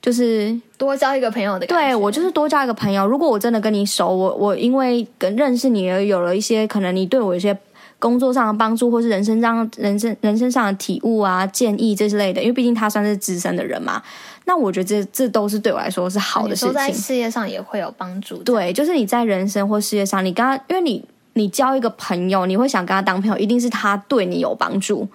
[0.00, 3.06] 就是多交一个朋友的感觉，对，我就是多交一个朋友。
[3.06, 7.58] 如果我真的跟你熟，我我因为跟认识你而有了一些可能，你对我一些
[7.98, 12.40] 工作上的帮助，或是人生上人生人生上的体悟啊、建议这之类的。
[12.40, 14.00] 因为毕竟他算是资深的人嘛，
[14.44, 16.72] 那我觉得这这都是对我来说是好的事情。
[16.72, 18.36] 在事业上也会有帮助。
[18.44, 25.08] 对，就是你在人生或事业上，你跟他，因为你你交一个朋友，你会想跟他当朋友，一定是他对你有帮助。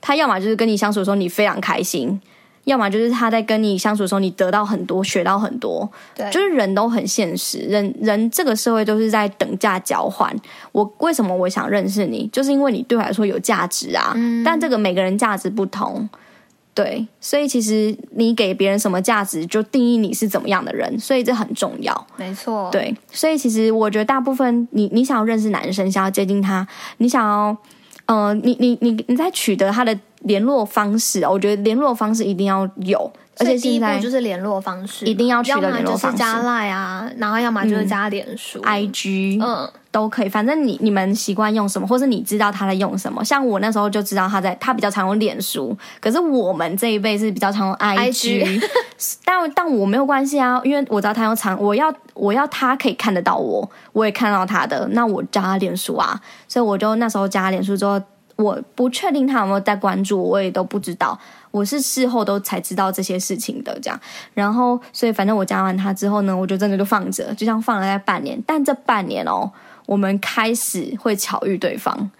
[0.00, 2.20] 他要么就是跟你相处的时候你非常开心。
[2.64, 5.90] 要么就是他在跟你相处的时候，你得到很多，学到很多。
[6.14, 10.34] 对，就是人都很现实，人人这个社会都是在等价交换。
[10.72, 14.12] 我为什么我想认识你，就是因为你对我来说有价值啊。
[14.14, 14.44] 嗯。
[14.44, 16.08] 但这个每个人价值不同，
[16.74, 22.06] 对，所以其实你给别人什么价值，就定义你是怎么样的人，所以这很重要。
[22.16, 22.68] 没错。
[22.70, 26.66] 对，所以其实我觉得大部分你你想要认识男生，想要接近他，
[26.98, 27.56] 你想要，
[28.10, 29.96] 呃，你你你你在取得他的。
[30.24, 40.28] 联络方式，我觉得联络方式一定要有，而且第一步就是联络方式，一定要取得联络方式，要么就是加 Line 啊，然后要么就是加脸书、嗯、IG，嗯，都可以。
[40.28, 43.24] 反正你你们习惯用什么，或是你知道他在用什么。
[43.24, 48.62] 像我那时候就知道他在，他比较常用脸书，可是我们这一辈是比较常用 IG，, IG
[49.24, 58.00] 但但我没有关系啊，因为我知道他用常，我要我要他可以看得到我，我也看到他的，那我加他脸书啊，所以我就那时候加脸书之后。
[58.36, 61.18] 我不确定他有没有在关注我，我也都不知道。
[61.50, 64.00] 我是事后都才知道这些事情的，这样。
[64.34, 68.40] 然后，所以反正我加完他之后呢，我就真的就放着，就像放了大概半年。
[68.46, 69.50] 但这半年哦，
[69.86, 72.10] 我们开始会巧遇对方，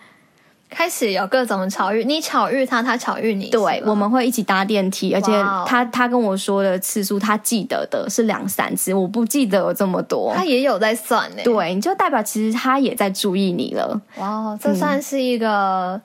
[0.68, 2.04] 开始有各种巧遇。
[2.04, 3.50] 你巧遇他，他巧遇你。
[3.50, 5.32] 对，我们会一起搭电梯，而且
[5.66, 10.32] 他他跟我说的次数，他记得的是两三次，我不记得有这么多。
[10.34, 11.42] 他也有在算呢。
[11.44, 14.00] 对，你就代表其实他也在注意你了。
[14.16, 15.94] 哇，这算是一个。
[15.94, 16.02] 嗯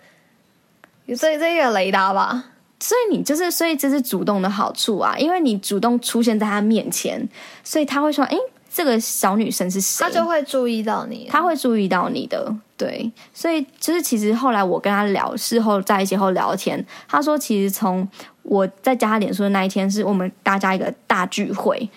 [1.16, 2.46] 所以这个雷达吧，
[2.80, 7.28] 所以你就是，所以这是主动的好处啊，因为你主动出现在他面前，
[7.64, 8.38] 所以他会说，诶，
[8.72, 12.54] 这个小女生是谁，他就会注意到你，他会注意到你的。
[12.78, 18.06] 对，所以就是其实后来我跟他聊，事后在一起后聊天，他说其实从
[18.44, 21.90] 我在加他脸书的那一天，是我们大家一个大聚会，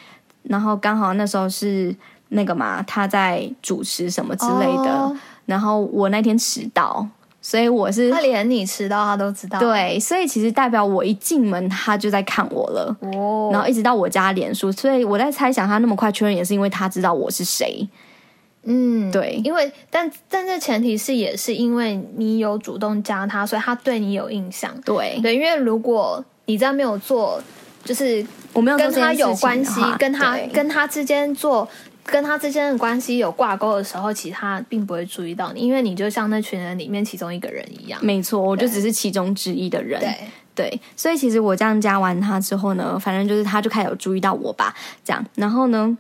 [0.45, 1.95] 然后刚好那时候是
[2.29, 7.09] 那个嘛，他在主持什么之类的，哦、然后我那天迟到。
[7.49, 17.89] 所以我是他连你迟到他都知道，对，所以其实代表我一进门他就在看我了，哦，然后一直到我加脸书，所以我在猜想他那么快确认也是因为他知道我是谁，
[18.65, 25.19] 嗯，对，因为但但这前提是也是因为你有主动加他，所以他对你有印象，对。
[25.23, 27.43] 对，因为如果你在没有做，
[27.83, 31.67] 就是我没有跟他有关系，跟他跟他之间做。
[32.11, 38.01] 跟他之间的关系有挂钩的时候，其实他并不会注意到你，因为你就像那群人里面其中一个人一样。
[38.03, 40.01] 没错，我就只是其中之一的人。
[40.01, 40.17] 对
[40.55, 45.25] 对，所以其实我这样加完他之后呢，反正就是他就开始有注意到我吧，这样。
[45.35, 45.97] 然后呢，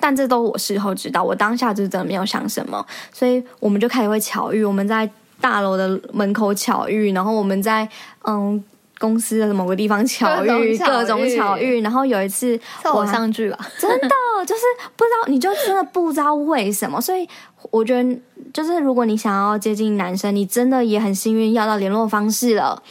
[0.00, 5.08] 但这都我事后知道，我当下就是真的没有想什么，所以我们就开始会巧遇，我们在
[5.40, 7.88] 大楼的门口巧遇，然后我们在
[8.26, 8.62] 嗯。
[9.04, 14.08] 公司的某个地方巧遇，各种巧遇，然后有一次偶像剧吧，真的
[14.46, 14.62] 就是
[14.96, 17.28] 不知道，你就真的不知道为什么，所以
[17.70, 18.18] 我觉得
[18.50, 22.82] 就是如果你想要接近男生，你真的也很幸运要到联络方式了。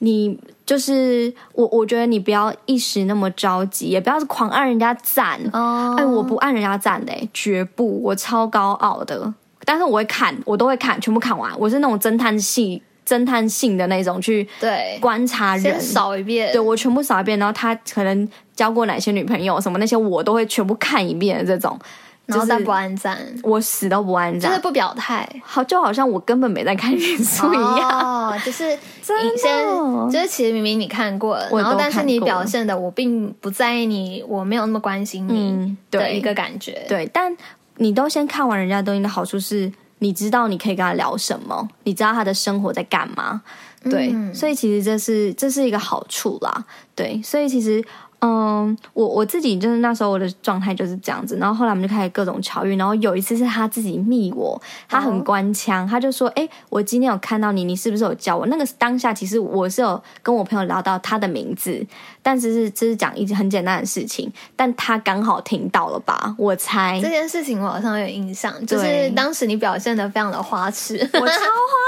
[0.00, 5.94] 你就是我，我觉得你不要一时那么着急，也不要是狂按人家赞哦。
[5.96, 9.32] 哎，我不按人家赞的，绝不，我超高傲的，
[9.64, 12.82] 但是我会看，我都会看，全部看完，我是那种侦探系。
[13.06, 14.98] 侦探性的那种去对。
[15.00, 21.78] 观察人，先扫一遍，对我全部扫一遍，然后他可能交过哪些女朋友什么那些我都会全部看一遍的这种，
[22.24, 29.64] 然后再不按赞，我死都不按赞，就是不表态，好就好像我根本没在看脸书一样，哦， 就是你先，
[30.10, 37.36] 就是其实明明你看过了，然后但是你表现的我并不在意你，我没有那么关心你的一个感觉，对，对，但
[37.76, 39.70] 你都先看完人家东西的好处是。
[40.06, 41.68] 你知道你可以跟他聊什么？
[41.82, 43.42] 你知道他的生活在干嘛？
[43.90, 46.64] 对，嗯、所以其实这是这是一个好处啦。
[46.94, 47.84] 对，所以其实。
[48.20, 61.86] 嗯，我我自己就是那时候我的状态就是这样子，然后后来我们就开始各种巧遇，然后有一次是他自己密我，他很官腔，哦、他就说：“哎，我今天有看到你，你是不是有叫我？”那个当下其实我是有跟我朋友聊到他的名字，
[62.26, 66.34] 但是是这是讲一件很简单的事情，但他刚好听到了吧？
[66.36, 71.28] 我猜这件事情我好像有印象，就是当时你表现的非常的花痴，我超花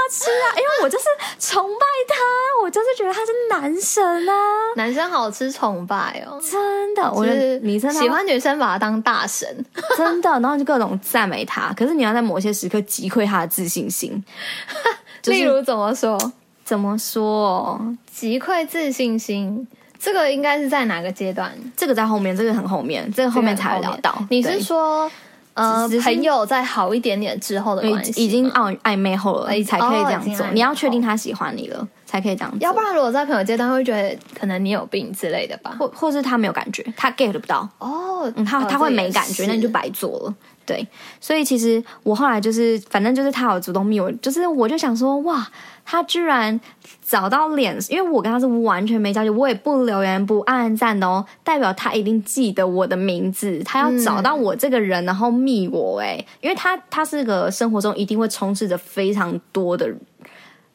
[0.09, 1.03] 痴啊， 因为我就是
[1.37, 2.15] 崇拜他，
[2.63, 4.33] 我就是觉得他是男神啊，
[4.77, 6.39] 男生好吃崇拜哦。
[6.41, 9.45] 真的，我觉得女生喜欢女生把他当大神，
[9.97, 11.73] 真的，然后就各种赞美他。
[11.73, 14.23] 可是你要在某些时刻击溃他的自信心，
[15.27, 16.17] 例如怎么说？
[16.63, 17.77] 怎么说？
[18.13, 19.67] 击溃自信心，
[19.99, 21.51] 这个应该是在哪个阶段？
[21.75, 24.17] 这个在后面，这个很后面，这个后面才会聊到。
[24.29, 25.11] 你是说，
[25.53, 30.47] 呃，朋友在好一点点之后的关系，已经暧暧昧后了，才可以这样做。
[30.51, 31.85] 你要确定他喜欢你了。
[32.09, 40.35] 才可以这样，要不然如果在朋友阶段会觉得可能你有病之类的吧，或或是他没有感觉，他 get 不到哦，嗯，他他会没感觉，那你就白做了。
[40.65, 40.87] 对，
[41.19, 45.47] 所以其实我后来就是，反正就是他有主动密我，就是我就想说，哇，
[45.85, 46.59] 他居然
[47.03, 59.87] 找到脸，因为我跟他是完全没交集，我也不留言不按赞的哦，代表他一定记得我的名字，他要找到我这个人，然后密我，哎，因为他他是个生活中一定会充斥着非常多的。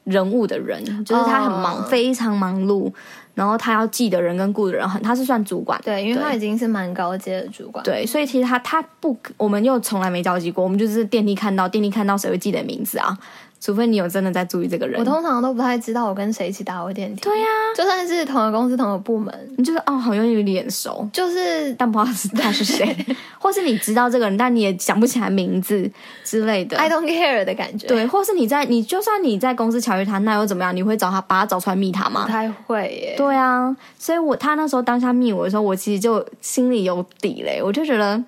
[0.04, 1.86] 人物的人，就是他很忙，oh.
[1.86, 2.92] 非常忙碌，
[3.34, 13.16] 然后他要记的人跟顾的人很，他是算主管，对，因为他已经是蛮高阶的主管，对，所以其实他他不，我们又从来没交集过，我们就是电梯看到电梯看到谁会记得名字啊？
[13.64, 17.22] 除非你有真的在注意这个人，我通常都不太知道我跟谁一起搭过电梯。
[17.22, 22.94] 对呀、啊，就算是同一个公司同一个部门，你就是哦，好像有点熟，就是但不知道他是谁，
[23.40, 25.90] 或是你知道这个人，但你也想不起来名字
[26.22, 26.76] 之类的。
[26.76, 27.86] I don't care 的感觉。
[27.86, 30.76] 对，或是你在你就算你在公司巧遇他，那又怎么样？
[30.76, 32.24] 你会找他把他找出来密他吗？
[32.26, 33.14] 不太会耶。
[33.16, 38.22] 对啊，所以我他那时候当下密我的时候，我其实就心里有底嘞，我就觉得。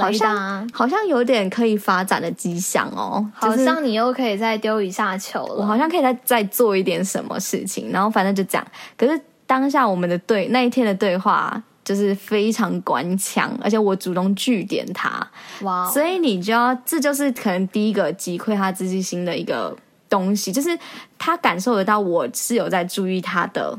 [0.00, 5.54] 好像好像有点可以发展的迹象哦，好像你又可以再丢一下球了。
[5.56, 8.66] 我好像可以再再做一点什么事情，然后反正就这样。
[8.96, 15.26] 可是当下我们的对那一天的对话就是非常官腔，而且我主动拒点他，
[15.62, 19.76] 哇所以你就要这就是可能第一个击溃他自信心的一个
[20.08, 20.78] 东西，就是
[21.18, 23.78] 他感受得到我是有在注意他的。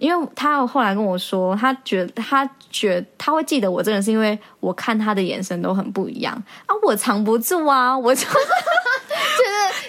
[0.00, 6.34] 因为他后来跟我说，他觉得他觉得他会记得我，这个人是因为我看他的眼神都很不一样
[6.64, 6.72] 啊！
[6.82, 8.32] 我藏不住啊，我就 就是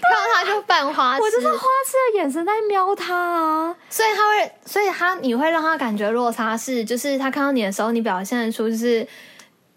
[0.02, 9.08] 看 到他就扮花痴，我就是花痴的眼神在瞄他啊，所以他会，所以他你会让他感觉落差是，就是他看到你的时候，你表现出就是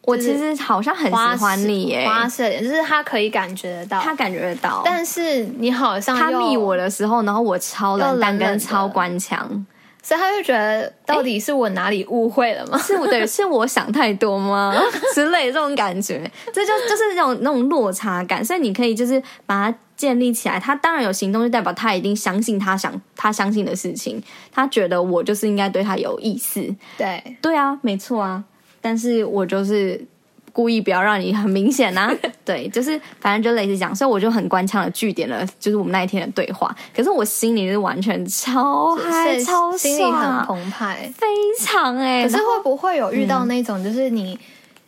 [0.02, 4.82] 我其实好像很喜欢你耶，花色脸，就是他可以感觉得到，他感觉得到。
[4.84, 9.64] 但是你好像他密我的时候，然后我超冷淡跟超官腔。
[10.06, 12.76] 所以他就觉得，到底是我哪里误会了吗？
[12.78, 14.74] 是我对， 是我想太多吗？
[15.14, 18.44] 之类的这种感觉，这就就是那种那种落差感。
[18.44, 20.60] 所以你可以就是把它建立起来。
[20.60, 24.22] 他当然有行动，就代表他一定相信他想他相信的事情。
[24.52, 26.60] 他觉得我就是应该对他有意思。
[26.98, 28.44] 对对啊，没错啊。
[28.82, 30.06] 但是我就是。
[30.54, 32.14] 故意不要让你很明显呐、啊，
[32.46, 36.72] 对，就是反正就类似讲，所以我就很官腔的句点了，就是我们那一天的对话。
[36.94, 41.26] 可是我心里是完全超嗨，超心里很澎湃，非
[41.58, 42.22] 常哎、欸。
[42.22, 44.38] 可是会不会有遇到那种，就是你、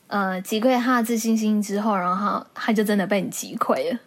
[0.06, 3.98] 嗯、呃击溃他的自信心之后，然后他就真的被你击溃了？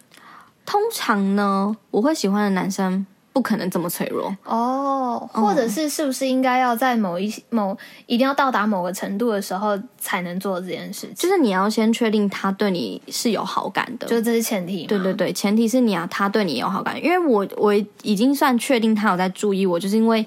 [0.64, 3.04] 通常呢，我会喜欢的男生。
[3.32, 7.76] 不可能这么脆弱哦，或者是是不是应该要在某一某
[8.06, 11.14] 一定要到达某个程度的时候才能做这件事情？
[11.14, 14.84] 就是你要先确定他对你是有好感的，就这是前提。
[14.86, 17.72] 对对对，前提是你要他对你有好感，因为我我
[18.02, 20.26] 已经算确定他有在注意我，就是因为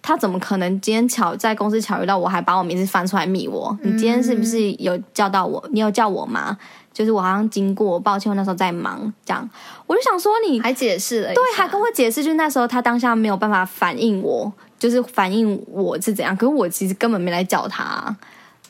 [0.00, 3.76] 他怎么可能今天巧在公司巧遇到我，还把我名字翻出来密我？
[3.82, 5.62] 你今天是不是有叫到我？
[5.72, 6.56] 你有叫我吗？
[6.94, 9.50] 就是我好像经过，抱歉，我那时候在忙，这样
[9.84, 18.16] 我就想说你还解释了，对，还跟我解释，就是那时候他当下没有办法反应我，就是反应我是怎样，可是我其实根本没来叫他，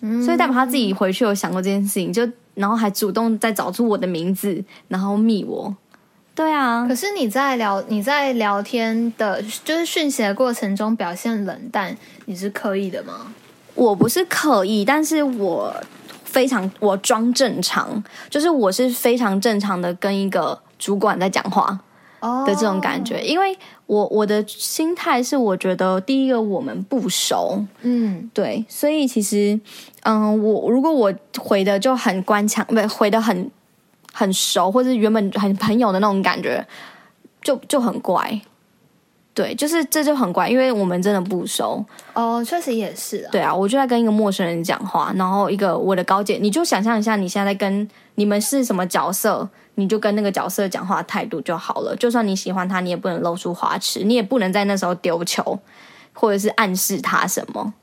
[0.01, 5.77] 嗯，所以代表他自己回去有想过这件事情，就然后还主动再找出我的名字，然后密我，
[6.35, 11.95] 对啊，可是你在聊你在聊天的，就是讯息的过程中表现冷淡，
[12.25, 13.35] 你是刻意的吗？
[13.75, 15.75] 我不是刻意，但是我。
[16.35, 21.79] 非常，我装正常，就是我是非常正常的跟一个主管在讲话
[22.45, 23.25] 的这种感觉，oh.
[23.25, 23.57] 因为
[23.87, 29.61] 我我的心态是，我觉得第一个我们不熟，嗯，对，所以其实，
[30.03, 33.49] 嗯，我如果我回的就很官腔，不回的很
[34.13, 36.67] 很熟，或者原本很朋友的那种感觉，
[37.43, 38.41] 就就很怪。
[39.35, 43.29] 对，就是这就很怪，因为我们真的不熟哦，确实也是啊。
[43.33, 51.97] 对啊，我就在跟一个陌生人讲话，然后一个我的高姐，你就想象一下，你现在在跟你们是什么角色，你就跟那个角色讲话态度就好了。
[51.97, 55.59] 就算你喜欢他，你也不能露出花痴，你也不能在那时候丢球，
[56.13, 57.75] 或者是暗示他什么，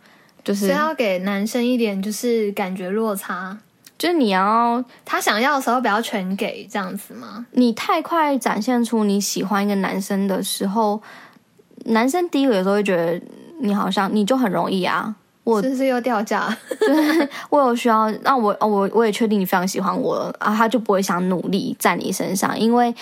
[0.46, 3.58] 就是要给男生一点就是感觉落差，
[3.98, 7.46] 就是你要他想要的时候不要全给这样子吗？
[7.52, 11.02] 你太快展现出你喜欢一个男生的时候。
[11.86, 13.22] 男生第一个有时候会觉得
[13.60, 15.14] 你好像你就很容易啊，
[15.44, 16.56] 我是不是又掉价？
[16.80, 22.94] 就是我有需要，那我我我也确定你非常喜欢我啊，他就不会想努力在你身上，因为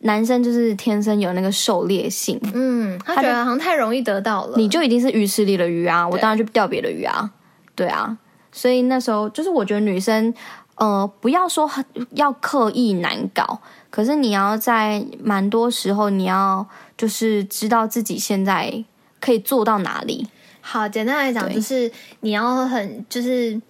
[0.00, 7.30] 男生就是天生有那个狩猎性，嗯，他觉得好像太容易得到了，你就已经是鱼池里的鱼啊，我当然就钓别的鱼啊，
[7.74, 8.16] 对啊，
[8.52, 10.32] 所以那时候就是我觉得女生
[10.76, 13.60] 呃不要说很要刻意难搞，
[13.90, 16.66] 可是你要在蛮多时候你要。
[16.96, 18.84] 就是知道自己现在
[19.20, 20.28] 可以做到哪里。
[20.60, 21.90] 好，简单来讲，就是
[22.20, 23.60] 你要很，就是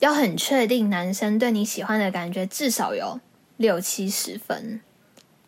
[0.00, 3.20] 要很确定男生对你喜欢的感觉至少有
[3.56, 4.80] 六七十分，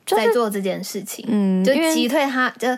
[0.07, 1.24] 在做这件事情。
[1.28, 2.68] 嗯，就击退他，就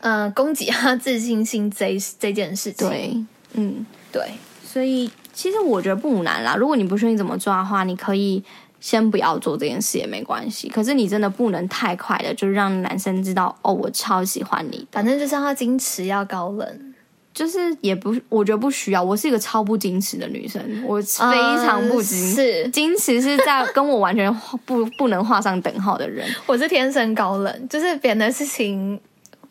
[0.00, 2.88] 呃攻击他自信心这这件事情。
[2.88, 4.32] 对，嗯，对。
[4.64, 6.56] 所以其实我觉得不难啦。
[6.56, 8.42] 如果你不确定怎么做的话，你可以。
[8.80, 14.86] 先不要做这件事也没关系，可是你真的不能太快的，就是让男生知道哦，我超喜欢你。
[14.92, 16.94] 反正就是要矜持，要高冷，
[17.34, 19.02] 就是也不，我觉得不需要。
[19.02, 24.32] 我是一个超不矜持的女生，我非常不矜持，是矜持是在跟我完全
[24.64, 26.26] 不不能画上等号的人。
[26.46, 29.00] 我是天生高冷，就是别人的事情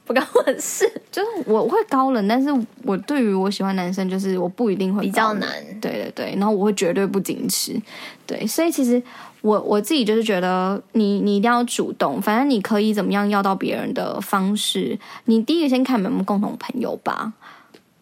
[0.05, 2.49] 不关我的事，就是我会高冷，但是
[2.83, 5.49] 我对于我喜欢男生，就是我不一定会比较难。
[5.81, 7.75] 对对对，然后我会绝对不矜持。
[8.25, 9.01] 对，所以其实。
[9.41, 12.19] 我我自己就是觉得你，你你一定要主动。
[12.19, 17.31] 反正你可以怎么样要到别人的方式，你第一个先看有没有共同朋友吧。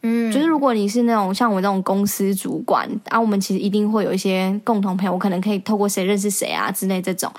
[0.03, 7.29] 嗯，就是如果你是那种像我这种公司主管啊，我们其实一定会有一些共同朋友，我可能可以透过谁认识谁啊之类这种，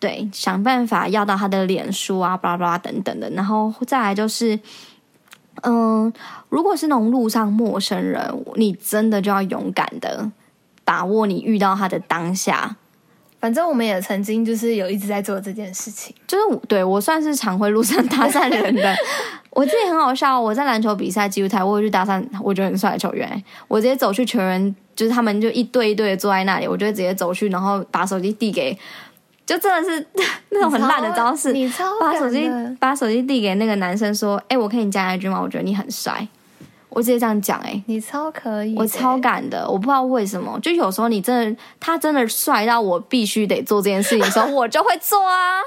[0.00, 3.28] 对，想办法要到他的脸书啊，巴拉巴拉等等的。
[3.30, 4.58] 然后再来就是，
[5.62, 6.12] 嗯，
[6.48, 10.30] 如果是那种路上陌生人，你真的就要勇敢的
[10.84, 12.76] 把握你遇到他的当下。
[13.40, 18.96] 反正我们也曾经就是有一直在做这件事情，就是对我算是常会路上搭讪人的。
[19.50, 28.76] 我自己很好笑，我在篮球比赛记录台，我会去搭讪我觉得很帅的球员，我直接走去球员，就是他们就一对一对的坐在那里，我就直接走去，然后把手机递给，
[29.48, 30.06] 就真的是
[30.50, 35.40] 那种很烂的招式，你超把手机把手机递给那个男生说：“哎、欸，我可以加一句吗？
[35.40, 36.28] 我觉得你很帅。”
[36.90, 45.60] 我直接这样讲，哎，你超可以，我超敢的，我不知道为什么，就有时候你真的他真的帅到我必须得做这件事情的时候， 我就会做啊。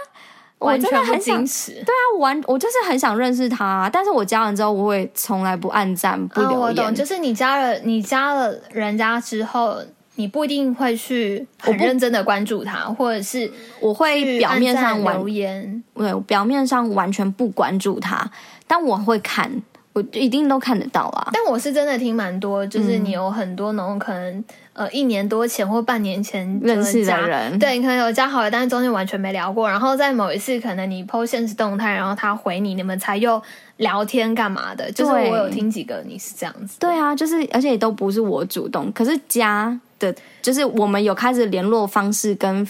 [0.59, 6.59] 我真的很矜持，对啊，我完我就是很想认识他，但是我加完之后，我会从来不暗赞不留言。
[6.59, 9.77] 哦，我懂，就是你加了你加了人家之后，
[10.15, 18.29] 你不一定会去很认真的关注他，或者是我会表面上留言，对，表面上完全不关注他，
[18.67, 19.51] 但我会看，
[19.93, 21.29] 我一定都看得到啊。
[21.33, 24.43] 但我是真的听蛮多，就是你有很多那种可能。
[24.73, 29.69] 呃，一年多前或半年前认识的人，对，你可能有加好友，但是中间完全没聊过。
[29.69, 33.41] 然后在某一次，可能你 PO 现实动态，然后他回你，你们才又
[33.77, 34.89] 聊天干嘛的？
[34.93, 36.79] 就是我有听几个你是这样子。
[36.79, 42.65] 对啊，就是而且也都不是我主动，可是加的，就是我们有开始联络方式跟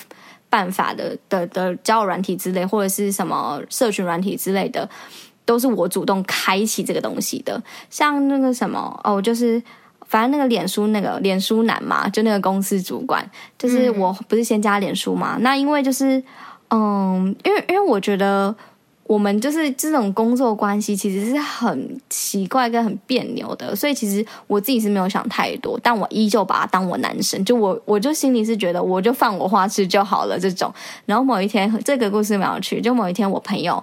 [0.49, 4.89] 办法的的的交友软体之类，或者是什么社群软体之类的，
[5.45, 7.61] 都是我主动开启这个东西的。
[7.91, 9.61] 像那个什么哦，就是。
[10.11, 13.25] 反正那个脸书那个脸书男嘛，就那个公司主管，
[13.57, 15.37] 就是我不是先加脸书嘛？
[15.37, 16.21] 嗯、那因为就是，
[16.69, 18.53] 嗯，因为因为我觉得
[19.03, 30.69] 我们就是这种工作关系其实是很奇怪跟很别扭的，所以其实我自己是没有想太多，但我依旧把他当我男神，就我我就心里是觉得我就放我花痴就好了这种。
[31.05, 33.81] 然后某一天，这个故事蛮有趣，就某一天我朋友。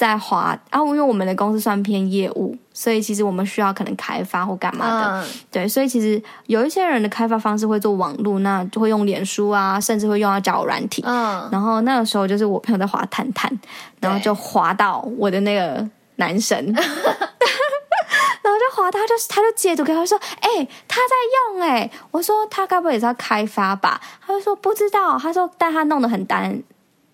[0.00, 11.04] 在滑啊，因为我们的公司算偏业务，所以其实我们需要可能开发或干嘛的，嗯、对，所以其实有一些人的开发方式会做网络，那就会用脸书啊，甚至会用到交友软体。
[11.06, 13.52] 嗯，然后那个时候就是我朋友在滑探探，
[14.00, 15.86] 然后就滑到我的那个
[16.16, 21.14] 男神， 然后就滑到他就他就截图给他说，哎、欸，他在
[21.52, 24.00] 用哎、欸，我说他该不会也是要开发吧？
[24.26, 26.62] 他就说不知道，他说但他弄得很单。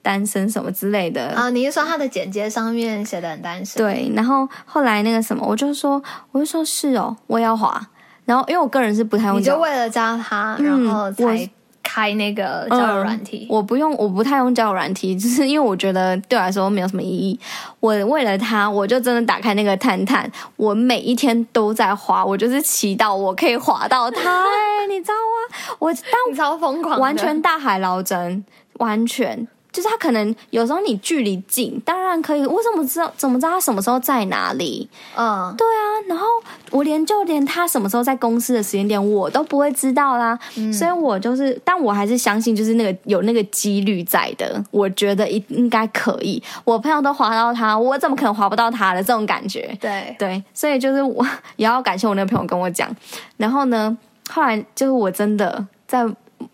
[0.07, 1.51] 单身什么之类的啊？
[1.51, 3.83] 你是说他的简介上面写的很单身？
[3.83, 6.01] 对，然后后来那个什么，我就说，
[6.31, 7.85] 我就说是哦，我要滑。
[8.25, 11.51] 然后因为我个人是不太用，你就为了加他，然后才
[11.83, 13.49] 开那个交友软体。
[13.51, 17.37] 嗯，我不用，我不太用交友软体，就是因为我觉得对我来说没有什么意义。
[17.81, 24.21] 我为了他，我就真的打开那个探探，我每一天都在滑，我就是祈祷我可以滑到他。
[24.21, 25.77] 哎， 你知道吗？
[25.81, 28.45] 我当超疯狂，完全大海捞针，
[28.75, 29.49] 完全。
[29.77, 32.47] 就是他可能有时候你距离近，当然可以。
[32.47, 33.13] 我怎么知道？
[33.15, 34.89] 怎么知道他什么时候在哪里？
[35.15, 35.85] 嗯，对啊。
[36.09, 36.27] 然后
[36.71, 40.39] 我连就连他什么时候在公司的时间点，我都不会知道啦。
[40.57, 44.65] 嗯，所以我就是，但我还是相信，就是那个有那个几率在的。
[44.71, 46.43] 我觉得应应该可以。
[46.65, 49.77] 我朋友都划到他，我怎么可能划不到他的这种感觉？
[49.79, 51.23] 对对，所以就是我
[51.57, 52.89] 也要感谢我那个朋友跟我讲。
[53.37, 53.95] 然后呢，
[54.31, 56.07] 后来就是我真的在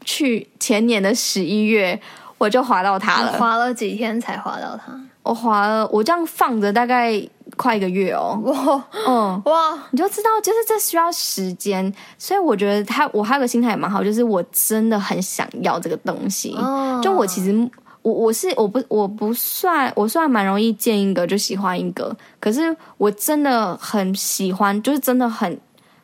[0.04, 2.00] 去前年的十一月。
[2.42, 4.92] 我就滑到他了，滑了几天才滑到他。
[5.22, 7.22] 我滑了，我这样放着大概
[7.56, 8.36] 快一个月哦。
[8.42, 11.94] 哇，嗯，哇，你就知道，就是这需要时间。
[12.18, 16.52] 所以我觉得他，我还有个心态也蛮好，就是我真的很想要这个东西。
[16.58, 17.70] 哦，就我其实，
[18.02, 22.16] 我我是我不我不算，我算蛮容易见一个就喜欢一个。
[22.40, 25.56] 可是我真的很喜欢，就是真的很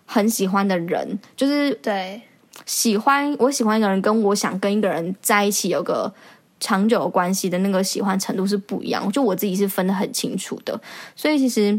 [0.06, 2.22] 很喜欢的人，就是对。
[2.66, 6.12] 喜欢我喜欢一个人，跟我想跟一个人在一起有个
[6.60, 10.80] 长久关系的那个喜欢程度是不一样，就我自己是分得很清楚的，
[11.14, 11.78] 所以其实。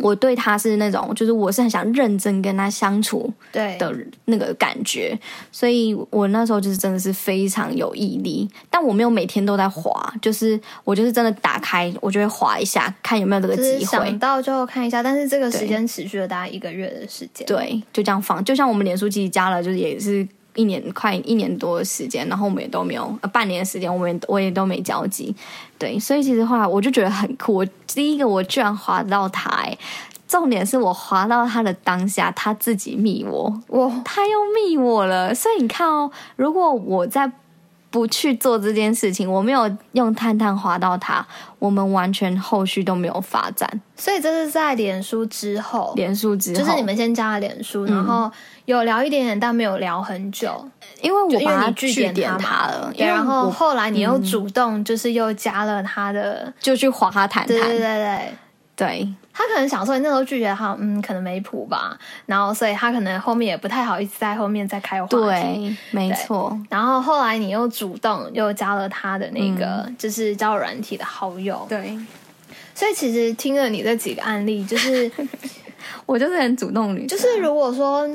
[0.00, 3.96] 我对他是那种，就是我是很想认真跟他相处的
[4.26, 5.18] 那个感觉，
[5.50, 20.28] 所以我那时候就是真的是非常有毅力，但我没有每天都在滑，就是我就是真的打开，我就会滑一下，看有没有这个机会，想到就看一下，但是这个时间持续了大概一个月的时间，对，就这样放，就像我们脸书其实加了，就是也是。
[20.56, 25.32] 一年快一年多的时间，然后我们也都没有，呃，半年的时间，我们我也都没交集，
[25.78, 27.54] 对，所以其实后来我就觉得很酷。
[27.54, 29.78] 我第一个我居然滑到他，哎，
[30.26, 35.34] 重点是我滑到他的当下，他自己密我，我他又密我了。
[35.34, 37.30] 所以你看哦，如果我在。
[37.88, 41.26] 不去做这件事情，我没有用探探滑到他，
[41.58, 43.80] 我们完全后续都没有发展。
[43.96, 48.30] 所以这是在脸书之后，脸书之后就是你们先加了脸书，然后
[48.66, 50.68] 有聊一点点，但没有聊很久，
[51.00, 52.92] 因为我把他拒点他了。
[52.98, 57.48] 然后后来你又主动，就是又加了他的，就去滑他谈谈。
[57.48, 58.20] 对对对对。
[58.76, 61.96] 对，他可能想说你那时候拒绝他，嗯，可能没谱吧，
[62.26, 65.16] 然后所以他可能后面也不太好意思在后面再开话题。
[65.16, 66.54] 对，没错。
[66.68, 71.64] 然后后来你又主动又加了他的那个、嗯、就是交友软体的好友。
[71.70, 71.98] 对，
[72.74, 75.10] 所以其实听了你这几个案例，就是
[76.04, 78.06] 我就是很主动女，就是如果说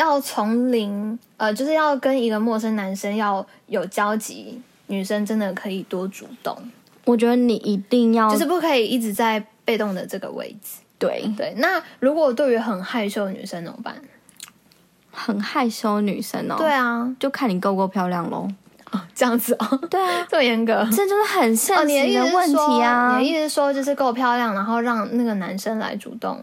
[0.00, 6.56] 要从零，呃，就是要跟一个陌生男生要有交集，女生真的可以多主动。
[7.04, 9.44] 我觉得你一定要，就是不可以一直在。
[9.62, 11.54] 被动的这个位置，对对。
[11.58, 13.94] 那如果对于很害羞的女生怎么办？
[15.12, 18.48] 很害羞女生哦，对啊，就看你够不够漂亮喽。
[18.90, 23.14] 哦，这样子哦，对啊， 这么严格，这就是很现实的问题啊。
[23.14, 26.40] 哦、你的意思是说，你的意思是说就是够漂亮，然后让那个男生来主动，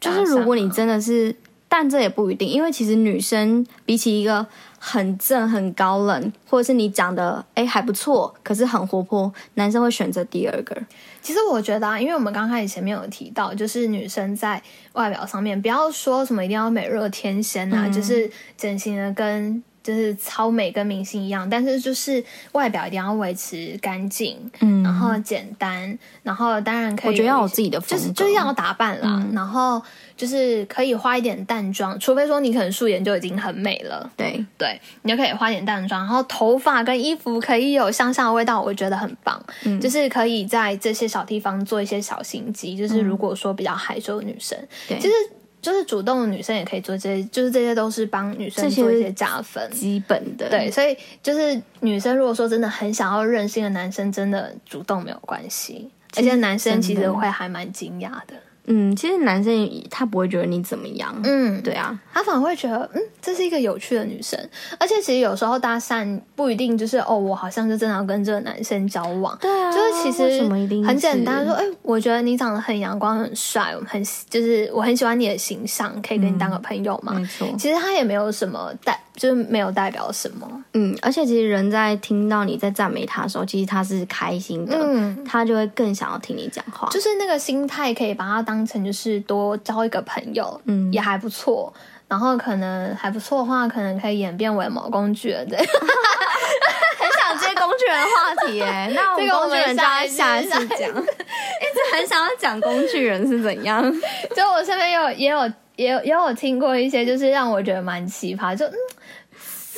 [0.00, 1.36] 就是如果你真的是，
[1.72, 4.44] 但这也不一定，因为其实女生比起一个
[4.76, 10.76] 很正、很高冷，或者是你长得哎还不错，可是很活泼，男生会选择第二个。
[11.22, 14.60] 其实我觉得啊，因为我们刚开始前面有提到，就是女生在
[14.94, 19.62] 外表上面，不要说什么一定要美若天仙啊，嗯、就是整形的跟。
[19.82, 29.80] 就是超美跟明星一样，但是就是外表一定要维持干净，嗯，然后简单，然后当然可以，我觉得要有自己的风格，就是就是要打扮啦，嗯、然后
[30.20, 34.44] 就是可以化一点淡妆，除非说你可能素颜就已经很美了，对。
[34.58, 45.14] 对，你就可以化点淡妆，然后头发跟衣服可以有香香的味道，我觉得很棒，嗯，就是可以在这些小地方做一些小心机，就是如果说比较害羞的女生，对，其实。
[45.62, 50.48] 就是主动的女生也可以做这些，就是这些都是帮女生做一些加分，基本的。
[50.48, 58.32] 对，所以就是女生如果说真的很想要任性的男生，真的主动没有关系，而且男生其实会还蛮惊讶的。
[58.72, 64.38] 嗯，其实男生他不会觉得你怎么样，嗯，对啊，他反而会觉得，嗯，这是一个有趣的女生。
[64.78, 70.48] 而且其实有时候搭讪不一定就是哦，我好像就真的要跟这个男生交往，对啊，就是其实
[70.84, 77.12] 很简单，说，哎，我觉得你长得很阳光、很帅，我很就是我很喜欢你的形象，可以跟你当个朋友嘛。
[77.14, 80.48] 没错，其实他也没有什么代，就是没有代表什么。
[80.72, 88.66] 嗯，而且其实人在听到你在赞美他的时候，其实他是开心的，嗯，他就会更想要听你讲话，就是那个心态可以把它当。
[88.70, 91.74] 成就是多交一个朋友，嗯，也还不错。
[92.06, 95.58] 然后可能还不错的话，可能可以演变为某工具人，对。
[95.58, 100.78] 很想接工具人的话题耶， 那我们工具人就要下一次讲。
[100.78, 103.82] 一直很想要讲工具人是怎样。
[104.36, 108.74] 就我身边有也有也有也有听过一些，就是让我觉得蛮奇葩，就嗯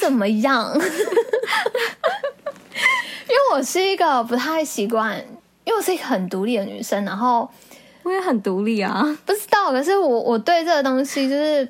[0.02, 0.70] 怎么样？
[0.74, 0.80] 因
[3.30, 5.16] 为我是一个不太习惯，
[5.64, 7.48] 因为我是一个很独立的女生，然后。
[8.04, 11.68] 我也很独立啊，不知道，可是我我对这个东西就是，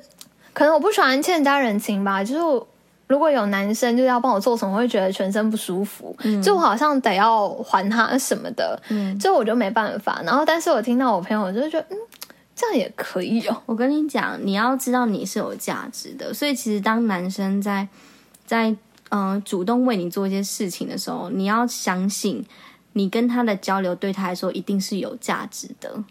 [0.51, 2.23] 可能我不喜欢欠人家人情吧。
[2.23, 2.67] 就是我
[3.05, 10.23] 如果有男生就要帮我做什么，我会觉得全身不舒服，嗯、就我好像得要还他什么的，嗯，就我就没办法。
[10.25, 11.97] 然后，但是我听到我朋友，我就觉得，嗯，
[12.55, 13.61] 这样也可以哦。
[13.67, 17.87] 我跟你讲，你要知道你是有价值的，所以其实当男生在
[18.45, 18.69] 在
[19.09, 22.45] 嗯、呃、主动为你做一些事情的时候，你要相信
[22.93, 26.03] 你跟他的交流对他来说一定是有价值的。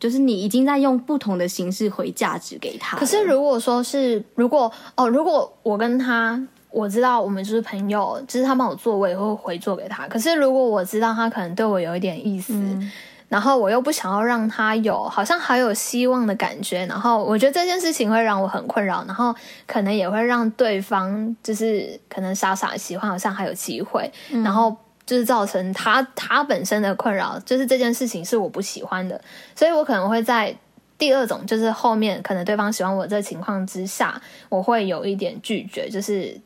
[0.00, 2.98] 就是你已经在用不同的形式回价值给他。
[2.98, 10.08] 可是如果说是如果哦，如果我跟他我知道我们就是朋友，就是他帮我做，我也会回做给他。
[10.08, 12.90] 可是如果我知道他可能对我有一点意思，嗯、
[13.32, 19.34] 然后我又不想要让他有好像还有希望的感觉，然后我觉得这件事情会让我很困扰，然后
[19.66, 24.76] 可能也会让对方就是可能傻傻喜欢，好像还有机会，嗯、然后。
[25.04, 29.20] 就是造成他他本身的困扰，就是这件事情是我不喜欢的，
[29.54, 30.56] 所以我可能会在
[30.96, 34.18] 第二种，就是后面可能对方喜欢我这情况之下，
[34.48, 36.40] 我会有一点拒绝，就是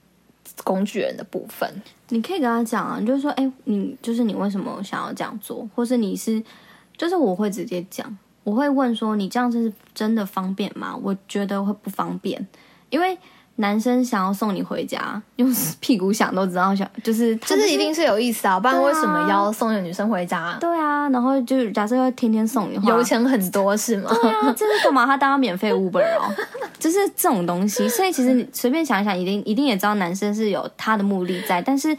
[0.65, 1.71] 工具人的部分。
[2.09, 6.43] 你可以跟他讲啊，你就是说，哎，你就是你为什么想要这样做，或是你是，
[6.97, 10.99] 就是我会直接讲，我会问说，你这样子是真的方便吗？
[11.03, 12.47] 我觉得会不方便，
[12.91, 13.19] 因为。
[13.59, 20.59] 男生想要送你回家，用 屁股想都知道，想就是就是一定是有意思啊，不然为什么要送一个女生回家？
[20.61, 24.11] 对啊，然后就假设要天天送你，油钱很多是吗？
[24.21, 25.07] 对啊，这是干嘛？
[25.07, 26.31] 他当免费 Uber 哦，
[26.79, 27.89] 就是这种东西。
[27.89, 31.63] 所以其实你 随便想一想，一定一定也知道男生是有他的目的在。
[31.63, 31.97] 但是，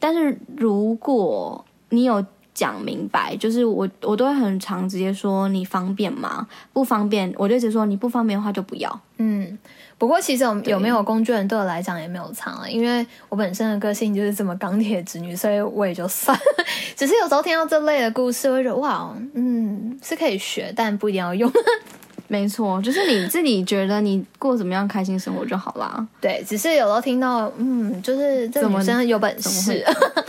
[0.00, 2.26] 但是如果你有
[2.56, 6.48] 讲明白，就是我我都会很常直接说，你方便吗？
[6.72, 9.00] 不方便，我就直接说你不方便的话就不要。
[9.18, 9.58] 嗯。
[9.98, 16.64] 不过其实有有没有工具人对我来讲也没有差了，因为我本身的个性就是这么钢铁直女，所以我也就算了。
[16.96, 21.50] 只是有时候听到这类的故事，我会觉得哇，嗯，是可以学，但不一定要用。
[22.28, 26.06] 没错，就是你自己觉得你过怎么样开心生活就好啦。
[26.20, 29.82] 对，只是有时候听到，嗯，就是这女生有本事。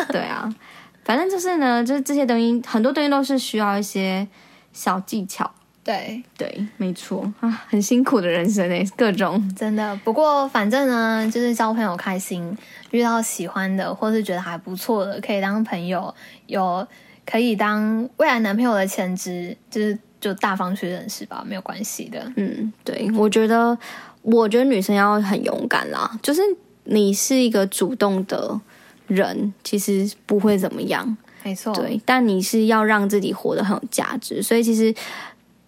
[0.10, 0.48] 对啊，
[1.08, 4.28] 反正就是呢，就是这些东西，很多东西都是需要一些
[4.74, 5.50] 小技巧。
[5.82, 9.96] 对对，没错啊，很辛苦的人生诶，各种真的。
[10.04, 12.58] 不过反正呢，就是交朋友开心，
[12.92, 16.14] 遇到喜欢的或是觉得还不错的，可以当朋友，
[16.48, 16.86] 有
[17.26, 22.30] 可以当未来男朋友的潜质，就是就大方去认识吧，没有关系的。
[22.36, 23.78] 嗯，对，我觉得，
[24.24, 26.42] 我觉得女生要很勇敢啦，就是
[26.84, 28.60] 你是一个主动的
[29.08, 31.74] 人，其实不会怎么样，没错。
[31.74, 34.94] 对，但你是要让自己活得很有价值，所以其实。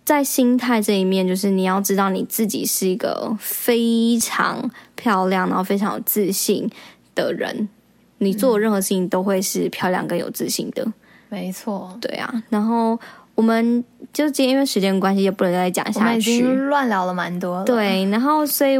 [0.05, 6.67] 在心态这一面，就是你要知道你自己是一个非常漂亮，然后非常有自信
[7.13, 7.69] 的人，
[8.17, 10.83] 你做任何事情都会是漂亮跟有自信的。
[11.29, 12.43] 没错，对啊。
[12.49, 12.99] 然后
[13.35, 17.65] 我们就今天因为时间关系，也不能再讲下去，我们已经乱聊了蛮多了。
[17.65, 18.79] 对，然后所以。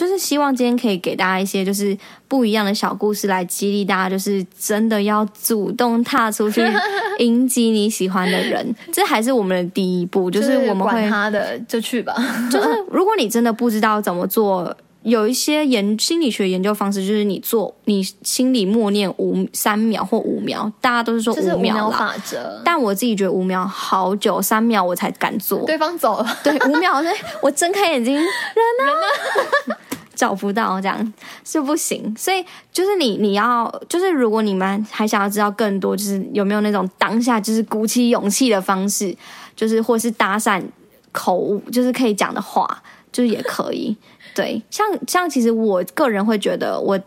[0.00, 1.94] 就是希望今天可以给大家一些就是
[2.26, 6.62] 不一样的小故事，来激励大家，就是真的要主动踏出去
[7.18, 10.30] 迎击你喜欢的人，这还是我们的第一步。
[10.30, 12.14] 就是我们会管他的就去吧。
[12.50, 14.74] 就是如果你真的不知道怎么做。
[15.02, 22.60] 有一些研心理学研究方式，就是你做你心里默念五三秒或五秒，大家都是说五秒法则。
[22.62, 25.64] 但我自己觉得五秒好久，三秒我才敢做。
[25.64, 27.08] 对方走了，对，五秒是
[27.40, 29.74] 我睁开眼睛，人呢？
[30.20, 31.14] 找不到，这样
[31.46, 32.14] 是不行。
[32.14, 39.16] 所以就是你你要就是如果你们还想要知道更多，就是有没有那种当下就是鼓起勇气的方式，
[39.56, 40.62] 就是或是搭讪
[41.10, 43.96] 口误，就是可以讲的话，就是也可以。
[44.34, 47.00] 对，像像其实我个人会觉得我，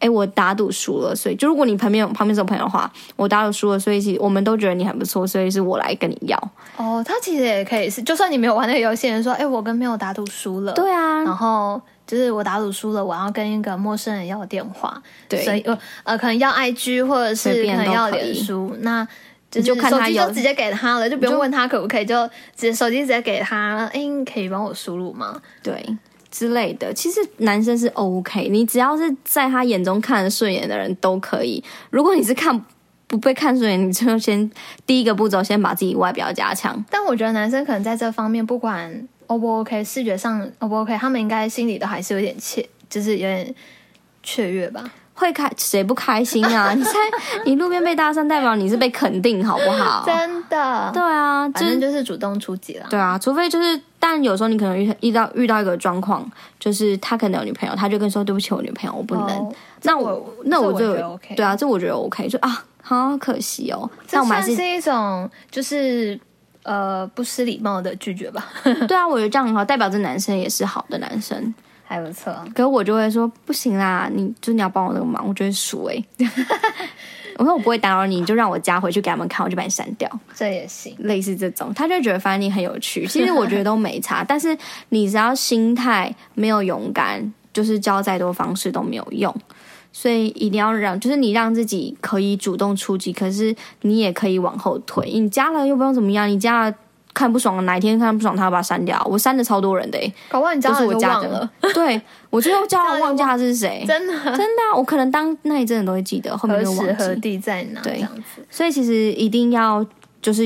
[0.00, 6.36] 哎，我打赌输了，所以就如果你旁边旁边是朋友的话，我打赌输了，所以其实我们都觉得你很不错，所以是我来跟你要。
[6.76, 15.60] 哦，他其实也可以是，就算你没有玩那个游戏，人说，哎，我跟朋友打赌输了，对啊，然后就是我打赌输了，我要跟一个陌生人要电话，对，所以
[16.04, 19.06] 呃可能要 IG 或者是可能要脸书，那
[19.50, 25.40] 就是手机就直接给他了，就不用问他可不可以，就直接手机直接给他，哎，你可以帮我输入吗？
[25.62, 25.84] 对。
[26.28, 31.64] 之类的，其实男生是 OK，你只要是在他眼中看顺眼的人都可以。
[31.88, 32.62] 如果你是看
[33.06, 34.50] 不被看顺眼，你就先
[34.84, 36.84] 第一个步骤先把自己外表加强。
[36.90, 43.54] 但我觉得男生可能在这方面不管 O 不 OK，视觉上 O 不 OK，他们应该心里都还是有点怯，就是有点
[44.22, 44.84] 雀跃吧。
[45.18, 46.72] 会开谁不开心啊？
[46.76, 46.90] 你在
[47.46, 50.04] 你路边被搭讪，代表你是被肯定，好不好？
[50.04, 52.86] 真的，对啊，反正就是主动出击了。
[52.90, 59.26] 对啊，除非就是，但有时候你可能遇遇到遇到一个状况，就是他可能有女朋友，他就跟你说对不起，我女朋友我不能。
[59.26, 59.50] 哦、
[59.84, 63.88] 那我，我那我就我对啊，这我觉得 OK，就啊，好可惜哦。
[64.06, 66.20] 这算是一种就是
[66.66, 68.44] 呃不失礼貌的拒绝吧？
[68.86, 71.54] 对啊，我觉得这样很好，代表这男生也是好的男生。
[71.88, 76.04] 还不错，可是我就会说不行啦，你就你要帮我这个忙，我就会数哎。
[77.38, 80.96] 我说我不会打扰你，你就让我加回去给他们看，我就把你删掉，这也行。
[80.98, 84.24] 类似这种，他就觉得反正你很有趣，其实我觉得都没差。
[84.26, 84.56] 但是
[84.88, 89.32] 你只要心态没有勇敢，就是教再多方式都没有用。
[89.98, 95.10] 所以一定要让，就是你让自己可以主动出击，可是你也可以往后退。
[95.10, 96.74] 你加了又不用怎么样，你加了。
[97.14, 99.02] 看不爽，哪一天看不爽他要把他删掉。
[99.10, 101.50] 我删的超多人的，搞不好你加了就忘了。
[101.72, 106.92] 对，我最后加了忘记他是谁，真的真的，我可能当那一阵子都会记得，后面就忘记。
[106.92, 107.80] 何时何地在哪？
[107.80, 108.06] 对。
[108.50, 109.82] 所以其实一定要
[110.20, 110.42] 就是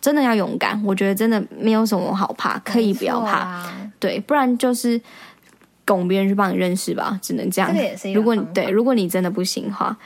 [0.00, 3.40] 真的要勇敢，我觉得真的没有什么好怕，可以不要怕。
[3.40, 4.98] 啊、对，不然就是
[5.84, 7.70] 拱别人去帮你认识吧，只能这样。
[7.72, 9.96] 这个也是一如果你对，如果你真的不行的话。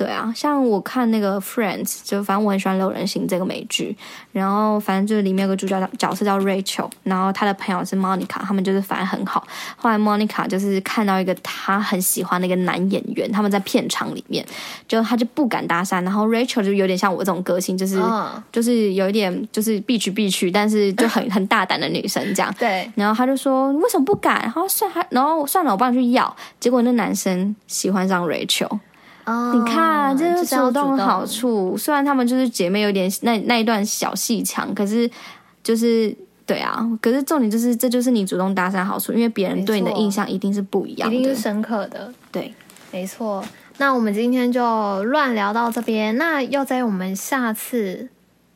[0.00, 3.94] 对啊，像我看那个《Friends》，就反正我很喜欢《六人行》这个美剧，
[4.32, 9.46] 然后反正就是里面有个主角角色叫 Rachel，然后他的朋友是 Monica，他们就是反正很好。
[9.76, 14.42] 后来 Monica 就是看到一个他很喜欢的一个男演员，他们在片场里面，
[14.88, 18.28] 就他就不敢搭讪，然后 Rachel 就有点像我这种个性，就是、oh.
[18.50, 22.50] 就是有一点就是必去必去，但是就很 很大胆的女生这样。
[22.58, 24.40] 对，然后他就说你为什么不敢？
[24.40, 26.34] 然后算还然后算了，我帮你去要。
[26.58, 28.78] 结果那男生喜欢上 Rachel。
[29.30, 31.76] Oh, 你看，这是主动好处。
[31.76, 35.08] 虽然他们就是姐妹，有点那那一段小戏强，可是
[35.62, 36.12] 就是
[36.44, 36.84] 对啊。
[37.00, 42.12] 可是重点就是，这就是你主动搭讪好处，因为别人对你的印象一定是不一样的，一定是深刻的。
[42.32, 42.52] 对，
[42.90, 43.44] 没错。
[43.78, 48.08] 那我们今天就乱聊到这边，那要在我们下次。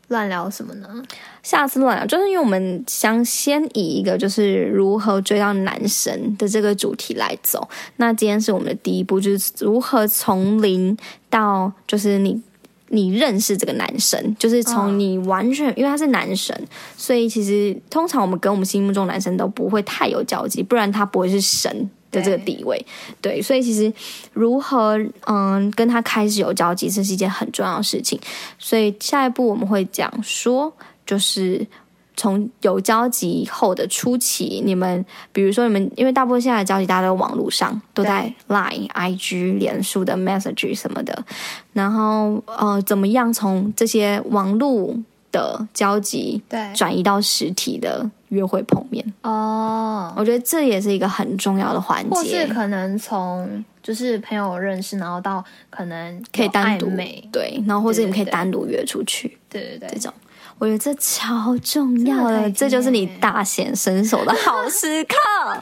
[0.08, 1.02] 乱聊什么呢？
[1.42, 7.68] 下次乱聊，就是因为我们想先以一个就是如何追到男神的这个主题来走。
[7.96, 10.96] 那今天是我们的第一步，就是如何从零
[11.30, 12.40] 到就是你
[12.88, 16.56] 你认识这个男神，就是从你完全、因为他是男神，
[16.96, 22.78] 所以其实通常我们跟我们心目中男神都不会太有交集，不然他不会是神的这个地位。
[23.20, 23.92] 对，对，所以其实
[24.32, 28.18] 如何嗯跟他开始有交集，这是一件很重要的事情。
[28.58, 30.72] 所以下一步我们会讲说，
[31.04, 31.66] 就是
[32.16, 41.24] 从有交集后的初期，你们比如说你们，因为大部分现在的交集大家都网络上都在 Line、IG、脸书的 Message 什么的，
[41.72, 44.96] 然后呃怎么样从这些网络
[45.34, 46.72] 的交集对。
[46.74, 48.08] 转移到实体的。
[48.30, 49.04] 约会碰面。
[49.22, 52.10] 哦，oh, 我觉得这也是一个很重要的环节。
[52.10, 56.90] 或是可能从就是朋友认识，然后到可能可以单独
[57.30, 60.12] 对，然后或者你们可以单独约出去，对对对，这种。
[60.58, 65.14] 我觉得这超重要的，这就是你大显身手的好时刻。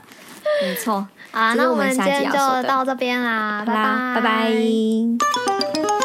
[0.63, 6.02] 没错，啊，那我们今天就到这边啦，拜拜，拜拜。